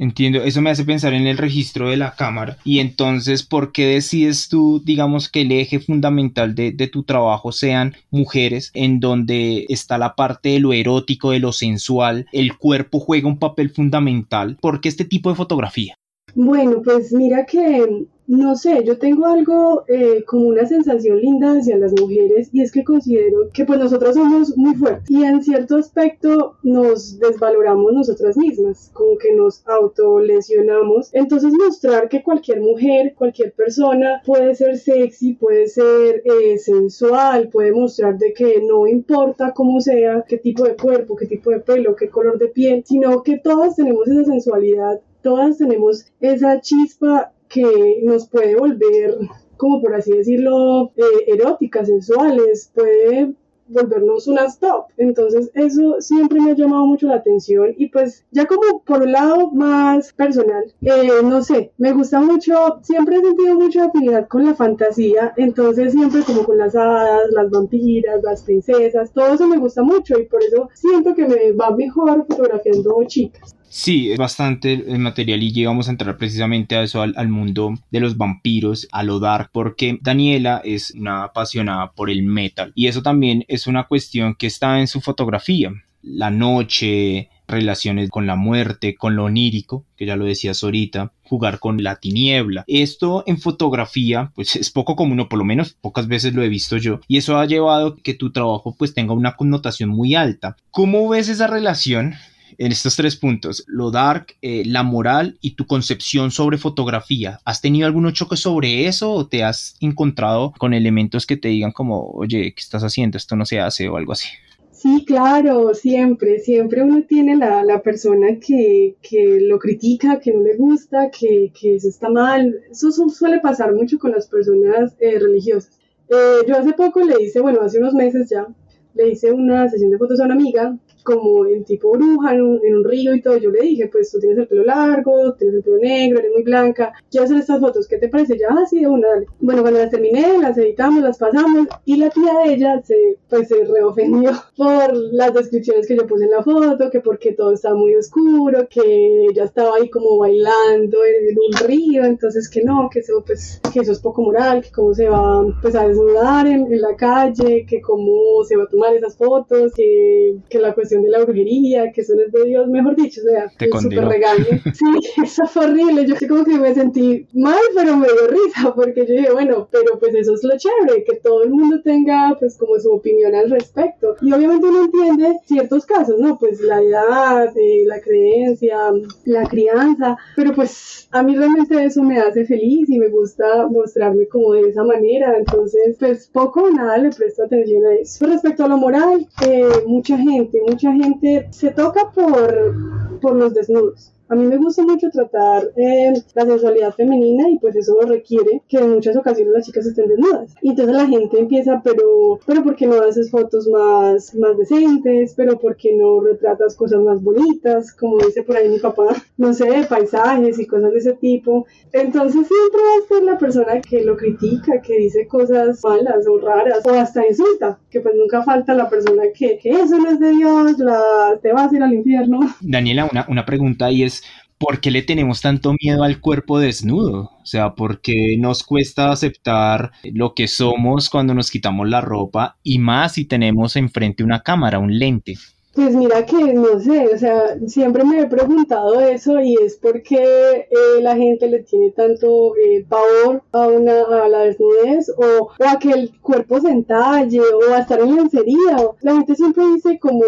Entiendo, 0.00 0.42
eso 0.42 0.62
me 0.62 0.70
hace 0.70 0.86
pensar 0.86 1.12
en 1.12 1.26
el 1.26 1.36
registro 1.36 1.90
de 1.90 1.98
la 1.98 2.14
cámara. 2.14 2.56
Y 2.64 2.78
entonces, 2.78 3.42
¿por 3.42 3.70
qué 3.70 3.84
decides 3.84 4.48
tú, 4.48 4.80
digamos, 4.82 5.28
que 5.28 5.42
el 5.42 5.52
eje 5.52 5.78
fundamental 5.78 6.54
de, 6.54 6.72
de, 6.72 6.88
tu 6.88 7.02
trabajo 7.02 7.52
sean 7.52 7.94
mujeres, 8.10 8.70
en 8.72 8.98
donde 8.98 9.66
está 9.68 9.98
la 9.98 10.14
parte 10.14 10.48
de 10.48 10.60
lo 10.60 10.72
erótico, 10.72 11.32
de 11.32 11.40
lo 11.40 11.52
sensual, 11.52 12.26
el 12.32 12.56
cuerpo 12.56 12.98
juega 12.98 13.28
un 13.28 13.38
papel 13.38 13.68
fundamental? 13.68 14.56
¿Por 14.62 14.80
qué 14.80 14.88
este 14.88 15.04
tipo 15.04 15.28
de 15.28 15.36
fotografía? 15.36 15.98
Bueno, 16.34 16.82
pues 16.82 17.12
mira 17.12 17.46
que 17.46 18.06
no 18.30 18.54
sé, 18.54 18.84
yo 18.84 18.96
tengo 18.96 19.26
algo 19.26 19.82
eh, 19.88 20.22
como 20.24 20.46
una 20.46 20.64
sensación 20.64 21.18
linda 21.18 21.58
hacia 21.58 21.76
las 21.76 21.92
mujeres 22.00 22.48
y 22.52 22.62
es 22.62 22.70
que 22.70 22.84
considero 22.84 23.50
que 23.52 23.64
pues 23.64 23.80
nosotras 23.80 24.14
somos 24.14 24.56
muy 24.56 24.76
fuertes 24.76 25.10
y 25.10 25.24
en 25.24 25.42
cierto 25.42 25.78
aspecto 25.78 26.54
nos 26.62 27.18
desvaloramos 27.18 27.92
nosotras 27.92 28.36
mismas, 28.36 28.92
como 28.92 29.18
que 29.18 29.34
nos 29.34 29.66
autolesionamos. 29.66 31.12
Entonces 31.12 31.52
mostrar 31.52 32.08
que 32.08 32.22
cualquier 32.22 32.60
mujer, 32.60 33.14
cualquier 33.16 33.52
persona 33.52 34.22
puede 34.24 34.54
ser 34.54 34.78
sexy, 34.78 35.32
puede 35.32 35.66
ser 35.66 36.22
eh, 36.24 36.56
sensual, 36.58 37.48
puede 37.48 37.72
mostrar 37.72 38.16
de 38.16 38.32
que 38.32 38.62
no 38.62 38.86
importa 38.86 39.52
cómo 39.52 39.80
sea, 39.80 40.24
qué 40.28 40.38
tipo 40.38 40.62
de 40.62 40.76
cuerpo, 40.76 41.16
qué 41.16 41.26
tipo 41.26 41.50
de 41.50 41.58
pelo, 41.58 41.96
qué 41.96 42.08
color 42.08 42.38
de 42.38 42.46
piel, 42.46 42.84
sino 42.86 43.24
que 43.24 43.38
todas 43.38 43.74
tenemos 43.74 44.06
esa 44.06 44.22
sensualidad 44.22 45.00
todas 45.22 45.58
tenemos 45.58 46.06
esa 46.20 46.60
chispa 46.60 47.32
que 47.48 48.00
nos 48.04 48.28
puede 48.28 48.56
volver, 48.56 49.18
como 49.56 49.82
por 49.82 49.94
así 49.94 50.12
decirlo, 50.12 50.92
eh, 50.96 51.24
eróticas, 51.34 51.88
sensuales, 51.88 52.70
puede 52.74 53.34
volvernos 53.70 54.26
unas 54.26 54.58
top. 54.58 54.86
Entonces 54.96 55.50
eso 55.54 55.96
siempre 56.00 56.40
me 56.40 56.52
ha 56.52 56.54
llamado 56.54 56.86
mucho 56.86 57.06
la 57.06 57.16
atención 57.16 57.74
y 57.76 57.88
pues 57.88 58.24
ya 58.30 58.46
como 58.46 58.82
por 58.84 59.02
un 59.02 59.12
lado 59.12 59.50
más 59.52 60.12
personal, 60.12 60.64
eh, 60.82 61.08
no 61.22 61.42
sé, 61.42 61.72
me 61.78 61.92
gusta 61.92 62.20
mucho, 62.20 62.78
siempre 62.82 63.16
he 63.16 63.20
sentido 63.20 63.54
mucha 63.54 63.84
afinidad 63.86 64.28
con 64.28 64.44
la 64.44 64.54
fantasía, 64.54 65.32
entonces 65.36 65.92
siempre 65.92 66.22
como 66.22 66.44
con 66.44 66.58
las 66.58 66.74
hadas, 66.74 67.30
las 67.30 67.50
vampiras, 67.50 68.22
las 68.22 68.42
princesas, 68.42 69.12
todo 69.12 69.34
eso 69.34 69.46
me 69.46 69.58
gusta 69.58 69.82
mucho 69.82 70.18
y 70.18 70.24
por 70.24 70.42
eso 70.42 70.68
siento 70.74 71.14
que 71.14 71.26
me 71.26 71.52
va 71.52 71.70
mejor 71.70 72.26
fotografiando 72.26 73.02
chicas. 73.06 73.54
Sí, 73.72 74.10
es 74.10 74.18
bastante 74.18 74.76
material 74.98 75.44
y 75.44 75.52
llegamos 75.52 75.86
a 75.86 75.92
entrar 75.92 76.16
precisamente 76.16 76.74
a 76.74 76.82
eso, 76.82 77.02
al, 77.02 77.28
mundo 77.28 77.74
de 77.92 78.00
los 78.00 78.16
vampiros, 78.16 78.88
a 78.90 79.04
lo 79.04 79.20
dark, 79.20 79.50
porque 79.52 79.96
Daniela 80.02 80.60
es 80.64 80.90
una 80.90 81.22
apasionada 81.22 81.92
por 81.92 82.10
el 82.10 82.24
metal 82.24 82.72
y 82.74 82.88
eso 82.88 83.00
también 83.00 83.44
es 83.46 83.68
una 83.68 83.84
cuestión 83.84 84.34
que 84.34 84.48
está 84.48 84.80
en 84.80 84.88
su 84.88 85.00
fotografía. 85.00 85.72
La 86.02 86.32
noche, 86.32 87.28
relaciones 87.46 88.10
con 88.10 88.26
la 88.26 88.34
muerte, 88.34 88.96
con 88.96 89.14
lo 89.14 89.26
onírico, 89.26 89.84
que 89.96 90.06
ya 90.06 90.16
lo 90.16 90.24
decías 90.24 90.64
ahorita, 90.64 91.12
jugar 91.22 91.60
con 91.60 91.80
la 91.80 91.94
tiniebla. 91.94 92.64
Esto 92.66 93.22
en 93.28 93.38
fotografía, 93.38 94.32
pues 94.34 94.56
es 94.56 94.70
poco 94.72 94.96
común, 94.96 95.20
o 95.20 95.28
por 95.28 95.38
lo 95.38 95.44
menos 95.44 95.76
pocas 95.80 96.08
veces 96.08 96.34
lo 96.34 96.42
he 96.42 96.48
visto 96.48 96.76
yo, 96.76 96.98
y 97.06 97.18
eso 97.18 97.38
ha 97.38 97.46
llevado 97.46 97.94
que 97.94 98.14
tu 98.14 98.32
trabajo 98.32 98.74
pues 98.76 98.94
tenga 98.94 99.12
una 99.12 99.36
connotación 99.36 99.90
muy 99.90 100.16
alta. 100.16 100.56
¿Cómo 100.72 101.08
ves 101.08 101.28
esa 101.28 101.46
relación 101.46 102.14
en 102.60 102.72
estos 102.72 102.94
tres 102.94 103.16
puntos, 103.16 103.64
lo 103.68 103.90
dark, 103.90 104.36
eh, 104.42 104.64
la 104.66 104.82
moral 104.82 105.38
y 105.40 105.52
tu 105.52 105.66
concepción 105.66 106.30
sobre 106.30 106.58
fotografía. 106.58 107.38
¿Has 107.46 107.62
tenido 107.62 107.86
algún 107.86 108.12
choque 108.12 108.36
sobre 108.36 108.86
eso 108.86 109.12
o 109.12 109.26
te 109.26 109.42
has 109.42 109.76
encontrado 109.80 110.52
con 110.58 110.74
elementos 110.74 111.24
que 111.24 111.38
te 111.38 111.48
digan 111.48 111.72
como, 111.72 112.10
oye, 112.10 112.52
¿qué 112.52 112.60
estás 112.60 112.82
haciendo? 112.82 113.16
Esto 113.16 113.34
no 113.34 113.46
se 113.46 113.60
hace 113.60 113.88
o 113.88 113.96
algo 113.96 114.12
así. 114.12 114.28
Sí, 114.72 115.06
claro, 115.06 115.72
siempre, 115.72 116.38
siempre 116.40 116.82
uno 116.82 117.02
tiene 117.08 117.34
la, 117.34 117.64
la 117.64 117.80
persona 117.80 118.38
que, 118.38 118.94
que, 119.00 119.38
lo 119.40 119.58
critica, 119.58 120.20
que 120.20 120.30
no 120.30 120.42
le 120.42 120.56
gusta, 120.56 121.10
que, 121.10 121.50
que 121.58 121.76
eso 121.76 121.88
está 121.88 122.10
mal. 122.10 122.60
Eso 122.70 122.90
suele 123.08 123.40
pasar 123.40 123.72
mucho 123.74 123.98
con 123.98 124.10
las 124.10 124.26
personas 124.26 124.94
eh, 125.00 125.18
religiosas. 125.18 125.78
Eh, 126.10 126.44
yo 126.46 126.58
hace 126.58 126.74
poco 126.74 127.00
le 127.00 127.22
hice, 127.22 127.40
bueno, 127.40 127.62
hace 127.62 127.78
unos 127.78 127.94
meses 127.94 128.28
ya, 128.28 128.46
le 128.94 129.12
hice 129.12 129.32
una 129.32 129.66
sesión 129.70 129.90
de 129.90 129.96
fotos 129.96 130.20
a 130.20 130.24
una 130.24 130.34
amiga 130.34 130.76
como 131.02 131.46
en 131.46 131.64
tipo 131.64 131.92
bruja, 131.92 132.34
en 132.34 132.42
un, 132.42 132.84
río 132.84 133.14
y 133.14 133.20
todo. 133.20 133.36
Yo 133.36 133.50
le 133.50 133.60
dije, 133.60 133.88
pues 133.88 134.10
tú 134.10 134.18
tienes 134.18 134.38
el 134.38 134.48
pelo 134.48 134.64
largo, 134.64 135.34
tienes 135.34 135.56
el 135.56 135.62
pelo 135.62 135.78
negro, 135.78 136.18
eres 136.18 136.32
muy 136.32 136.42
blanca, 136.42 136.92
quiero 137.10 137.24
hacer 137.24 137.38
estas 137.38 137.60
fotos, 137.60 137.86
¿qué 137.86 137.98
te 137.98 138.08
parece? 138.08 138.38
Ya, 138.38 138.48
así 138.62 138.78
ah, 138.78 138.80
de 138.80 138.86
una, 138.88 139.08
dale. 139.08 139.26
Bueno, 139.40 139.62
cuando 139.62 139.80
las 139.80 139.90
terminé, 139.90 140.38
las 140.38 140.56
editamos, 140.58 141.02
las 141.02 141.18
pasamos 141.18 141.66
y 141.84 141.96
la 141.96 142.10
tía 142.10 142.32
de 142.44 142.54
ella 142.54 142.82
se, 142.82 143.18
pues, 143.28 143.48
se 143.48 143.64
reofendió 143.64 144.32
por 144.56 144.94
las 145.12 145.34
descripciones 145.34 145.86
que 145.86 145.96
yo 145.96 146.06
puse 146.06 146.24
en 146.24 146.30
la 146.30 146.42
foto, 146.42 146.90
que 146.90 147.00
porque 147.00 147.32
todo 147.32 147.52
estaba 147.52 147.74
muy 147.74 147.94
oscuro, 147.94 148.66
que 148.68 149.26
ella 149.30 149.44
estaba 149.44 149.76
ahí 149.76 149.88
como 149.90 150.18
bailando 150.18 150.98
en, 151.04 151.36
un 151.38 151.66
río, 151.66 152.04
entonces 152.04 152.48
que 152.48 152.62
no, 152.62 152.88
que 152.92 153.00
eso, 153.00 153.22
pues, 153.24 153.60
que 153.72 153.80
eso 153.80 153.92
es 153.92 154.00
poco 154.00 154.22
moral, 154.22 154.62
que 154.62 154.70
cómo 154.70 154.94
se 154.94 155.08
va 155.08 155.44
pues, 155.62 155.74
a 155.74 155.86
desnudar 155.86 156.46
en, 156.46 156.72
en 156.72 156.80
la 156.80 156.96
calle, 156.96 157.64
que 157.66 157.80
cómo 157.80 158.44
se 158.44 158.56
va 158.56 158.64
a 158.64 158.68
tomar 158.68 158.94
esas 158.94 159.16
fotos, 159.16 159.72
que, 159.74 160.36
que 160.48 160.58
la 160.58 160.74
cuestión 160.74 160.89
cuestión 160.90 161.02
de 161.02 161.10
la 161.10 161.24
brujería, 161.24 161.92
que 161.92 162.00
eso 162.00 162.14
no 162.14 162.22
es 162.22 162.32
de 162.32 162.44
Dios, 162.46 162.68
mejor 162.68 162.96
dicho, 162.96 163.20
o 163.20 163.28
sea, 163.28 163.46
Te 163.56 163.66
súper 163.80 164.04
regaño. 164.06 164.44
Sí, 164.74 165.22
eso 165.22 165.46
fue 165.46 165.66
horrible. 165.66 166.06
Yo 166.06 166.14
como 166.28 166.44
que 166.44 166.58
me 166.58 166.74
sentí 166.74 167.26
mal, 167.34 167.60
pero 167.74 167.96
me 167.96 168.06
dio 168.06 168.26
risa, 168.28 168.74
porque 168.74 169.06
yo 169.06 169.14
dije, 169.14 169.32
bueno, 169.32 169.68
pero 169.70 169.98
pues 169.98 170.14
eso 170.14 170.34
es 170.34 170.44
lo 170.44 170.56
chévere, 170.56 171.04
que 171.04 171.16
todo 171.16 171.42
el 171.44 171.50
mundo 171.50 171.80
tenga 171.82 172.36
pues 172.38 172.56
como 172.56 172.78
su 172.78 172.90
opinión 172.92 173.34
al 173.34 173.50
respecto. 173.50 174.16
Y 174.22 174.32
obviamente 174.32 174.66
uno 174.66 174.84
entiende 174.84 175.38
ciertos 175.44 175.84
casos, 175.86 176.18
¿no? 176.18 176.38
Pues 176.38 176.60
la 176.60 176.80
edad, 176.80 177.52
eh, 177.56 177.84
la 177.86 178.00
creencia, 178.00 178.78
la 179.24 179.44
crianza, 179.44 180.16
pero 180.36 180.54
pues 180.54 181.08
a 181.10 181.22
mí 181.22 181.36
realmente 181.36 181.84
eso 181.84 182.02
me 182.02 182.18
hace 182.18 182.44
feliz 182.44 182.88
y 182.88 182.98
me 182.98 183.08
gusta 183.08 183.66
mostrarme 183.68 184.26
como 184.28 184.52
de 184.52 184.70
esa 184.70 184.84
manera, 184.84 185.36
entonces 185.36 185.96
pues 185.98 186.28
poco 186.32 186.62
o 186.62 186.70
nada 186.70 186.96
le 186.98 187.10
presto 187.10 187.44
atención 187.44 187.84
a 187.86 187.94
eso. 187.94 188.26
Respecto 188.26 188.64
a 188.64 188.68
lo 188.68 188.78
moral, 188.78 189.26
eh, 189.46 189.68
mucha 189.86 190.16
gente, 190.16 190.60
mucha 190.66 190.79
gente 190.88 191.48
se 191.50 191.70
toca 191.70 192.10
por, 192.10 193.20
por 193.20 193.36
los 193.36 193.54
desnudos. 193.54 194.12
A 194.30 194.36
mí 194.36 194.46
me 194.46 194.58
gusta 194.58 194.82
mucho 194.84 195.10
tratar 195.10 195.72
eh, 195.76 196.12
la 196.34 196.46
sensualidad 196.46 196.94
femenina 196.94 197.50
y 197.50 197.58
pues 197.58 197.74
eso 197.74 198.00
requiere 198.02 198.62
que 198.68 198.76
en 198.76 198.92
muchas 198.92 199.16
ocasiones 199.16 199.52
las 199.52 199.66
chicas 199.66 199.84
estén 199.86 200.06
desnudas. 200.06 200.54
Y 200.62 200.70
entonces 200.70 200.94
la 200.94 201.08
gente 201.08 201.40
empieza, 201.40 201.80
pero, 201.82 202.38
pero 202.46 202.62
¿por 202.62 202.76
qué 202.76 202.86
no 202.86 203.02
haces 203.02 203.28
fotos 203.28 203.66
más, 203.66 204.32
más 204.36 204.56
decentes? 204.56 205.34
¿Pero 205.36 205.58
por 205.58 205.74
qué 205.74 205.96
no 205.96 206.20
retratas 206.20 206.76
cosas 206.76 207.00
más 207.00 207.20
bonitas? 207.20 207.92
Como 207.92 208.18
dice 208.18 208.44
por 208.44 208.56
ahí 208.56 208.68
mi 208.68 208.78
papá, 208.78 209.16
no 209.36 209.52
sé, 209.52 209.84
paisajes 209.88 210.60
y 210.60 210.66
cosas 210.66 210.92
de 210.92 210.98
ese 210.98 211.14
tipo. 211.14 211.66
Entonces 211.92 212.46
siempre 212.46 212.80
va 212.80 213.04
a 213.04 213.08
ser 213.08 213.22
la 213.24 213.36
persona 213.36 213.80
que 213.80 214.04
lo 214.04 214.16
critica, 214.16 214.80
que 214.80 214.96
dice 214.96 215.26
cosas 215.26 215.82
malas 215.82 216.28
o 216.28 216.38
raras 216.38 216.86
o 216.86 216.94
hasta 216.94 217.26
insulta, 217.26 217.80
que 217.90 218.00
pues 218.00 218.14
nunca 218.14 218.44
falta 218.44 218.74
la 218.74 218.88
persona 218.88 219.24
que, 219.34 219.58
que 219.58 219.70
eso 219.70 219.98
no 219.98 220.08
es 220.08 220.20
de 220.20 220.30
Dios, 220.30 220.78
la, 220.78 221.36
te 221.42 221.52
vas 221.52 221.72
a 221.72 221.76
ir 221.76 221.82
al 221.82 221.94
infierno. 221.94 222.38
Daniela, 222.60 223.08
una, 223.10 223.26
una 223.28 223.44
pregunta 223.44 223.90
y 223.90 224.04
es 224.04 224.19
¿por 224.60 224.80
qué 224.80 224.90
le 224.90 225.00
tenemos 225.02 225.40
tanto 225.40 225.74
miedo 225.80 226.04
al 226.04 226.20
cuerpo 226.20 226.58
desnudo? 226.60 227.30
O 227.42 227.46
sea, 227.46 227.74
¿por 227.74 228.02
qué 228.02 228.36
nos 228.38 228.62
cuesta 228.62 229.10
aceptar 229.10 229.90
lo 230.04 230.34
que 230.34 230.48
somos 230.48 231.08
cuando 231.08 231.34
nos 231.34 231.50
quitamos 231.50 231.88
la 231.88 232.02
ropa 232.02 232.58
y 232.62 232.78
más 232.78 233.14
si 233.14 233.24
tenemos 233.24 233.74
enfrente 233.76 234.22
una 234.22 234.42
cámara, 234.42 234.78
un 234.78 234.98
lente? 234.98 235.36
Pues 235.72 235.94
mira 235.94 236.26
que 236.26 236.52
no 236.52 236.80
sé, 236.80 237.14
o 237.14 237.16
sea, 237.16 237.56
siempre 237.68 238.04
me 238.04 238.22
he 238.22 238.26
preguntado 238.26 239.00
eso 239.00 239.40
y 239.40 239.54
es 239.54 239.76
porque 239.76 240.66
eh, 240.68 241.00
la 241.00 241.14
gente 241.14 241.46
le 241.46 241.62
tiene 241.62 241.92
tanto 241.92 242.56
eh, 242.56 242.84
pavor 242.88 243.44
a, 243.52 243.68
una, 243.68 244.02
a 244.02 244.28
la 244.28 244.40
desnudez 244.40 245.10
o, 245.10 245.44
o, 245.44 245.50
a 245.60 245.78
que 245.78 245.92
el 245.92 246.20
cuerpo 246.20 246.60
se 246.60 246.70
entalle 246.70 247.40
o 247.40 247.72
a 247.72 247.78
estar 247.78 248.00
en 248.00 248.16
lencería. 248.16 248.76
La 249.02 249.14
gente 249.14 249.36
siempre 249.36 249.64
dice 249.74 249.96
como, 250.00 250.24